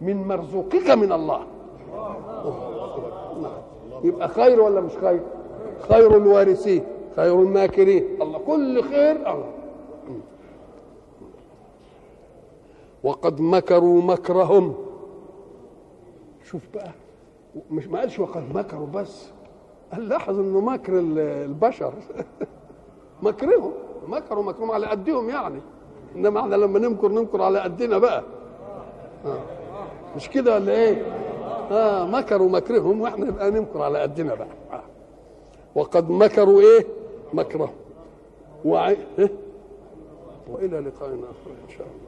من 0.01 0.29
مرزوقك 0.29 0.91
من 0.91 1.13
الله. 1.13 1.41
يبقى 4.05 4.29
خير 4.29 4.61
ولا 4.61 4.81
مش 4.81 4.93
خير؟ 4.97 5.21
خير 5.89 6.17
الوارثين 6.17 6.83
خير 7.17 7.43
الماكرين 7.43 8.05
الله 8.23 8.39
كل 8.39 8.83
خير. 8.83 9.17
الله. 9.17 9.45
وقد 13.05 13.41
مكروا 13.41 14.03
مكرهم. 14.03 14.75
شوف 16.47 16.63
بقى 16.75 16.91
مش 17.71 17.87
ما 17.87 18.01
قالش 18.01 18.19
وقد 18.19 18.55
مكروا 18.55 18.87
بس 18.87 19.27
قال 19.93 20.09
لاحظ 20.09 20.39
إنه 20.39 20.61
مكر 20.61 20.99
البشر. 20.99 21.93
مكرهم 23.23 23.73
مكروا 24.09 24.43
مكرهم 24.45 24.71
على 24.71 24.87
قدهم 24.87 25.29
يعني. 25.29 25.61
إنما 26.17 26.41
إحنا 26.41 26.55
لما 26.57 26.79
نمكر 26.79 27.09
نمكر 27.09 27.43
على 27.43 27.59
قدنا 27.61 27.99
بقى. 27.99 28.23
آه. 29.25 29.39
مش 30.17 30.29
كده 30.29 30.55
ولا 30.55 30.73
إيه؟ 30.73 31.03
آه 31.71 32.05
مكروا 32.07 32.49
مكرهم 32.49 33.01
وإحنا 33.01 33.25
نبقى 33.27 33.51
نمكر 33.51 33.83
على 33.83 33.99
قدنا 33.99 34.35
بقى. 34.35 34.49
آه. 34.73 34.83
وقد 35.75 36.11
مكروا 36.11 36.61
إيه؟ 36.61 36.87
مكرهم. 37.35 37.75
وعي... 38.65 38.97
إيه؟ 39.19 39.33
وإلى 40.51 40.81
لقاء 40.81 41.09
آخر 41.09 41.51
إن 41.65 41.69
شاء 41.79 41.87
الله. 41.87 42.06